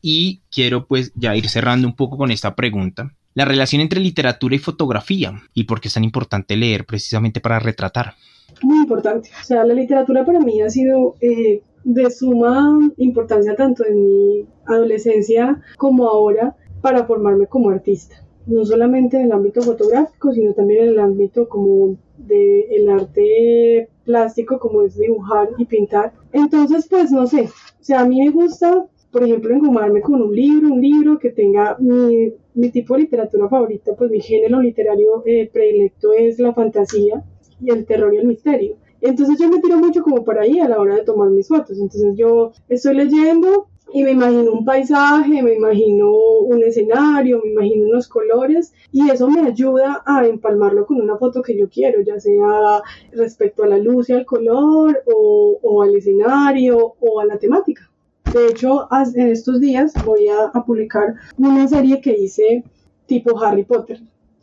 y 0.00 0.40
quiero 0.50 0.86
pues 0.86 1.12
ya 1.14 1.34
ir 1.34 1.48
cerrando 1.48 1.88
un 1.88 1.96
poco 1.96 2.16
con 2.16 2.30
esta 2.30 2.54
pregunta. 2.54 3.10
La 3.34 3.44
relación 3.44 3.80
entre 3.80 4.00
literatura 4.00 4.54
y 4.54 4.58
fotografía 4.58 5.32
y 5.54 5.64
por 5.64 5.80
qué 5.80 5.88
es 5.88 5.94
tan 5.94 6.04
importante 6.04 6.56
leer 6.56 6.84
precisamente 6.86 7.40
para 7.40 7.58
retratar. 7.58 8.14
Muy 8.62 8.78
importante. 8.78 9.30
O 9.40 9.44
sea, 9.44 9.64
la 9.64 9.74
literatura 9.74 10.24
para 10.24 10.40
mí 10.40 10.62
ha 10.62 10.70
sido 10.70 11.16
eh, 11.20 11.62
de 11.84 12.10
suma 12.10 12.92
importancia 12.96 13.56
tanto 13.56 13.84
en 13.86 14.04
mi 14.04 14.46
adolescencia 14.66 15.60
como 15.76 16.08
ahora 16.08 16.56
para 16.80 17.06
formarme 17.06 17.46
como 17.46 17.70
artista. 17.70 18.16
No 18.46 18.64
solamente 18.64 19.16
en 19.16 19.24
el 19.24 19.32
ámbito 19.32 19.62
fotográfico, 19.62 20.32
sino 20.32 20.52
también 20.52 20.82
en 20.84 20.88
el 20.90 21.00
ámbito 21.00 21.48
como 21.48 21.96
del 22.18 22.64
el 22.70 22.88
arte 22.90 23.88
plástico, 24.04 24.58
como 24.58 24.82
es 24.82 24.98
dibujar 24.98 25.48
y 25.56 25.64
pintar. 25.64 26.12
Entonces, 26.32 26.86
pues 26.88 27.10
no 27.10 27.26
sé, 27.26 27.48
sea, 27.84 28.00
a 28.00 28.06
mí 28.06 28.20
me 28.20 28.30
gusta, 28.30 28.86
por 29.10 29.22
ejemplo, 29.22 29.54
engomarme 29.54 30.00
con 30.00 30.22
un 30.22 30.34
libro, 30.34 30.72
un 30.72 30.80
libro 30.80 31.18
que 31.18 31.30
tenga 31.30 31.76
mi, 31.78 32.32
mi 32.54 32.70
tipo 32.70 32.94
de 32.94 33.00
literatura 33.00 33.48
favorita, 33.48 33.94
pues 33.96 34.10
mi 34.10 34.20
género 34.20 34.60
literario 34.60 35.22
eh, 35.26 35.48
predilecto 35.52 36.12
es 36.12 36.38
la 36.38 36.52
fantasía 36.54 37.22
y 37.60 37.70
el 37.70 37.84
terror 37.86 38.14
y 38.14 38.18
el 38.18 38.26
misterio. 38.26 38.76
Entonces 39.00 39.38
yo 39.38 39.50
me 39.50 39.60
tiro 39.60 39.76
mucho 39.76 40.02
como 40.02 40.24
por 40.24 40.38
ahí 40.38 40.60
a 40.60 40.68
la 40.68 40.80
hora 40.80 40.96
de 40.96 41.04
tomar 41.04 41.28
mis 41.30 41.48
fotos. 41.48 41.78
Entonces 41.78 42.14
yo 42.16 42.52
estoy 42.68 42.94
leyendo 42.94 43.68
y 43.92 44.02
me 44.02 44.12
imagino 44.12 44.52
un 44.52 44.64
paisaje, 44.64 45.42
me 45.42 45.54
imagino 45.54 46.10
un 46.10 46.62
escenario, 46.64 47.40
me 47.44 47.50
imagino 47.52 47.86
unos 47.86 48.08
colores 48.08 48.72
y 48.90 49.08
eso 49.08 49.28
me 49.28 49.46
ayuda 49.46 50.02
a 50.04 50.26
empalmarlo 50.26 50.86
con 50.86 51.00
una 51.00 51.16
foto 51.16 51.42
que 51.42 51.56
yo 51.56 51.68
quiero, 51.68 52.00
ya 52.00 52.18
sea 52.18 52.82
respecto 53.12 53.62
a 53.62 53.68
la 53.68 53.78
luz 53.78 54.10
y 54.10 54.14
al 54.14 54.26
color 54.26 55.02
o, 55.06 55.82
al 55.82 55.94
escenario 55.94 56.94
o 56.98 57.20
a 57.20 57.24
la 57.24 57.38
temática. 57.38 57.88
De 58.32 58.48
hecho, 58.48 58.88
en 59.14 59.28
estos 59.28 59.60
días 59.60 59.92
voy 60.04 60.26
a, 60.28 60.50
publicar 60.64 61.14
una 61.38 61.68
serie 61.68 62.00
que 62.00 62.18
hice 62.18 62.64
tipo 63.06 63.38
Harry 63.40 63.64
Potter. 63.64 64.00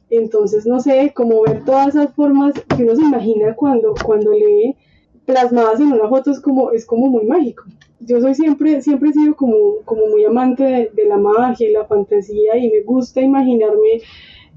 Entonces, 0.10 0.66
no 0.66 0.80
sé, 0.80 1.12
cómo 1.14 1.42
ver 1.42 1.66
todas 1.66 1.90
esas 1.90 2.14
formas 2.14 2.54
que 2.54 2.84
uno 2.84 2.96
se 2.96 3.02
imagina 3.02 3.54
cuando, 3.56 3.94
cuando 4.06 4.32
lee 4.32 4.78
plasmadas 5.26 5.80
en 5.80 5.94
una 5.94 6.10
foto 6.10 6.32
es 6.32 6.40
como, 6.40 6.72
es 6.72 6.86
como 6.86 7.08
muy 7.08 7.26
mágico 7.26 7.64
yo 8.06 8.20
soy 8.20 8.36
siempre, 8.36 8.82
siempre 8.82 9.10
he 9.10 9.14
sido 9.14 9.36
como, 9.36 9.78
como 9.86 10.08
muy 10.08 10.26
amante 10.26 10.92
de, 10.94 11.06
la 11.06 11.18
magia 11.18 11.70
y 11.70 11.74
la 11.74 11.86
fantasía 11.86 12.58
y 12.58 12.70
me 12.70 12.82
gusta 12.82 13.22
imaginarme 13.22 14.02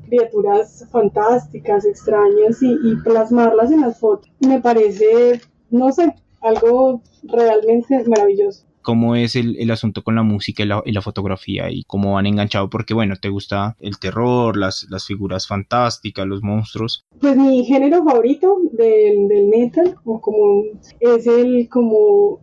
criaturas 0.07 0.87
fantásticas, 0.91 1.85
extrañas 1.85 2.63
y, 2.63 2.97
plasmarlas 3.05 3.71
en 3.71 3.83
las 3.83 3.99
fotos. 3.99 4.31
Me 4.41 4.61
parece, 4.61 5.41
no 5.71 5.93
sé, 5.93 6.15
algo 6.41 7.01
realmente 7.23 8.05
maravilloso. 8.07 8.65
¿Cómo 8.85 9.17
es 9.17 9.35
el, 9.35 9.57
el 9.59 9.73
asunto 9.73 10.05
con 10.05 10.15
la 10.15 10.23
música 10.23 10.63
y 10.63 10.67
la, 10.67 10.83
y 10.85 10.93
la, 10.93 11.03
fotografía 11.03 11.71
y 11.71 11.83
cómo 11.85 12.17
han 12.19 12.27
enganchado? 12.27 12.71
Porque 12.71 12.95
bueno, 12.95 13.17
te 13.17 13.31
gusta 13.31 13.77
el 13.81 13.99
terror, 13.99 14.57
las, 14.57 14.87
las 14.91 15.07
figuras 15.07 15.49
fantásticas, 15.49 16.27
los 16.27 16.43
monstruos. 16.43 17.05
Pues 17.21 17.37
mi 17.37 17.65
género 17.65 18.05
favorito 18.05 18.59
del, 18.73 19.27
del 19.27 19.49
metal 19.49 19.97
o 20.05 20.21
como 20.21 20.63
es 21.01 21.27
el 21.27 21.69
como 21.69 22.41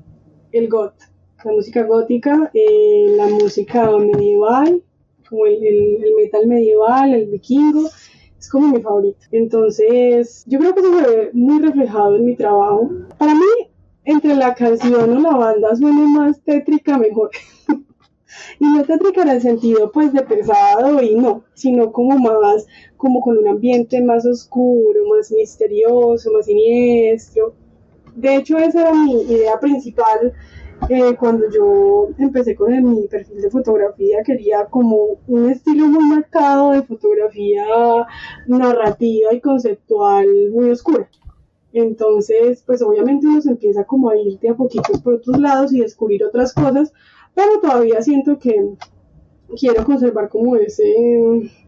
el 0.51 0.67
goth, 0.67 0.99
la 1.43 1.51
música 1.51 1.83
gótica, 1.83 2.51
eh, 2.53 3.13
la 3.15 3.27
música 3.27 3.89
medieval, 3.97 4.81
como 5.29 5.45
el, 5.45 5.99
metal 6.17 6.47
medieval, 6.47 7.13
el 7.13 7.27
vikingo, 7.27 7.89
es 8.37 8.49
como 8.49 8.67
mi 8.67 8.81
favorito. 8.81 9.19
Entonces, 9.31 10.43
yo 10.47 10.59
creo 10.59 10.75
que 10.75 10.81
se 10.81 10.89
ve 10.89 11.29
muy 11.33 11.61
reflejado 11.61 12.15
en 12.15 12.25
mi 12.25 12.35
trabajo. 12.35 12.89
Para 13.17 13.33
mí, 13.33 13.70
entre 14.05 14.35
la 14.35 14.53
canción 14.55 15.17
o 15.17 15.19
la 15.19 15.37
banda 15.37 15.75
suena 15.75 16.07
más 16.07 16.41
tétrica, 16.41 16.97
mejor. 16.97 17.29
y 18.59 18.65
no 18.65 18.83
tétrica 18.83 19.23
en 19.23 19.29
el 19.29 19.41
sentido 19.41 19.91
pues 19.91 20.13
de 20.13 20.21
pesado 20.23 21.01
y 21.01 21.15
no, 21.15 21.43
sino 21.53 21.91
como 21.91 22.17
más, 22.17 22.65
como 22.97 23.21
con 23.21 23.37
un 23.37 23.47
ambiente 23.47 24.01
más 24.01 24.25
oscuro, 24.25 25.01
más 25.15 25.31
misterioso, 25.31 26.31
más 26.31 26.45
siniestro. 26.45 27.53
De 28.15 28.35
hecho, 28.35 28.57
esa 28.57 28.81
era 28.81 28.93
mi 28.93 29.21
idea 29.21 29.59
principal 29.59 30.33
eh, 30.89 31.15
cuando 31.17 31.49
yo 31.49 32.09
empecé 32.17 32.55
con 32.55 32.71
mi 32.83 33.07
perfil 33.07 33.41
de 33.41 33.49
fotografía. 33.49 34.23
Quería 34.23 34.65
como 34.65 35.19
un 35.27 35.49
estilo 35.49 35.87
muy 35.87 36.03
marcado 36.05 36.71
de 36.71 36.83
fotografía 36.83 37.65
narrativa 38.47 39.33
y 39.33 39.39
conceptual 39.39 40.27
muy 40.51 40.71
oscura. 40.71 41.09
Entonces, 41.73 42.63
pues 42.65 42.81
obviamente 42.81 43.27
uno 43.27 43.41
se 43.41 43.51
empieza 43.51 43.83
como 43.85 44.09
a 44.09 44.17
irte 44.17 44.49
a 44.49 44.55
poquitos 44.55 45.01
por 45.01 45.15
otros 45.15 45.39
lados 45.39 45.73
y 45.73 45.79
descubrir 45.79 46.23
otras 46.23 46.53
cosas, 46.53 46.91
pero 47.33 47.59
todavía 47.61 48.01
siento 48.01 48.37
que 48.37 48.75
quiero 49.57 49.83
conservar 49.83 50.29
como 50.29 50.55
ese, 50.55 50.93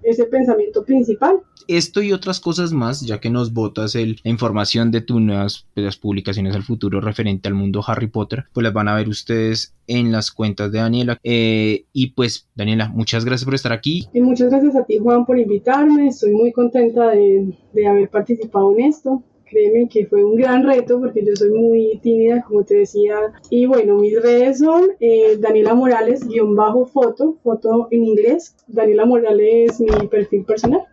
ese 0.03 0.25
pensamiento 0.25 0.83
principal. 0.83 1.41
Esto 1.67 2.01
y 2.01 2.11
otras 2.11 2.41
cosas 2.41 2.73
más, 2.73 3.01
ya 3.01 3.19
que 3.19 3.29
nos 3.29 3.53
botas 3.53 3.95
el, 3.95 4.19
la 4.23 4.31
información 4.31 4.91
de 4.91 4.99
tus 4.99 5.21
nuevas 5.21 5.65
pues, 5.73 5.95
publicaciones 5.95 6.55
al 6.55 6.63
futuro 6.63 6.99
referente 6.99 7.47
al 7.47 7.53
mundo 7.53 7.81
Harry 7.87 8.07
Potter, 8.07 8.45
pues 8.51 8.63
las 8.65 8.73
van 8.73 8.89
a 8.89 8.95
ver 8.95 9.07
ustedes 9.07 9.73
en 9.87 10.11
las 10.11 10.31
cuentas 10.31 10.71
de 10.71 10.79
Daniela. 10.79 11.17
Eh, 11.23 11.85
y 11.93 12.07
pues, 12.11 12.49
Daniela, 12.55 12.89
muchas 12.89 13.23
gracias 13.23 13.45
por 13.45 13.55
estar 13.55 13.71
aquí. 13.71 14.07
Y 14.13 14.19
muchas 14.19 14.49
gracias 14.49 14.75
a 14.75 14.83
ti, 14.83 14.97
Juan, 14.97 15.25
por 15.25 15.39
invitarme. 15.39 16.07
Estoy 16.07 16.33
muy 16.33 16.51
contenta 16.51 17.11
de, 17.11 17.57
de 17.71 17.87
haber 17.87 18.09
participado 18.09 18.73
en 18.73 18.85
esto 18.85 19.23
créeme 19.53 19.87
que 19.87 20.05
fue 20.07 20.23
un 20.23 20.35
gran 20.35 20.65
reto 20.65 20.99
porque 20.99 21.23
yo 21.23 21.35
soy 21.35 21.51
muy 21.51 21.99
tímida, 22.01 22.43
como 22.47 22.63
te 22.63 22.75
decía. 22.75 23.15
Y 23.49 23.65
bueno, 23.65 23.97
mis 23.97 24.19
redes 24.21 24.59
son 24.59 24.91
eh, 24.99 25.37
Daniela 25.39 25.73
Morales, 25.75 26.27
guion 26.27 26.55
bajo 26.55 26.85
foto, 26.85 27.37
foto 27.43 27.87
en 27.91 28.03
inglés. 28.03 28.55
Daniela 28.67 29.05
Morales, 29.05 29.79
mi 29.79 30.07
perfil 30.07 30.43
personal. 30.43 30.83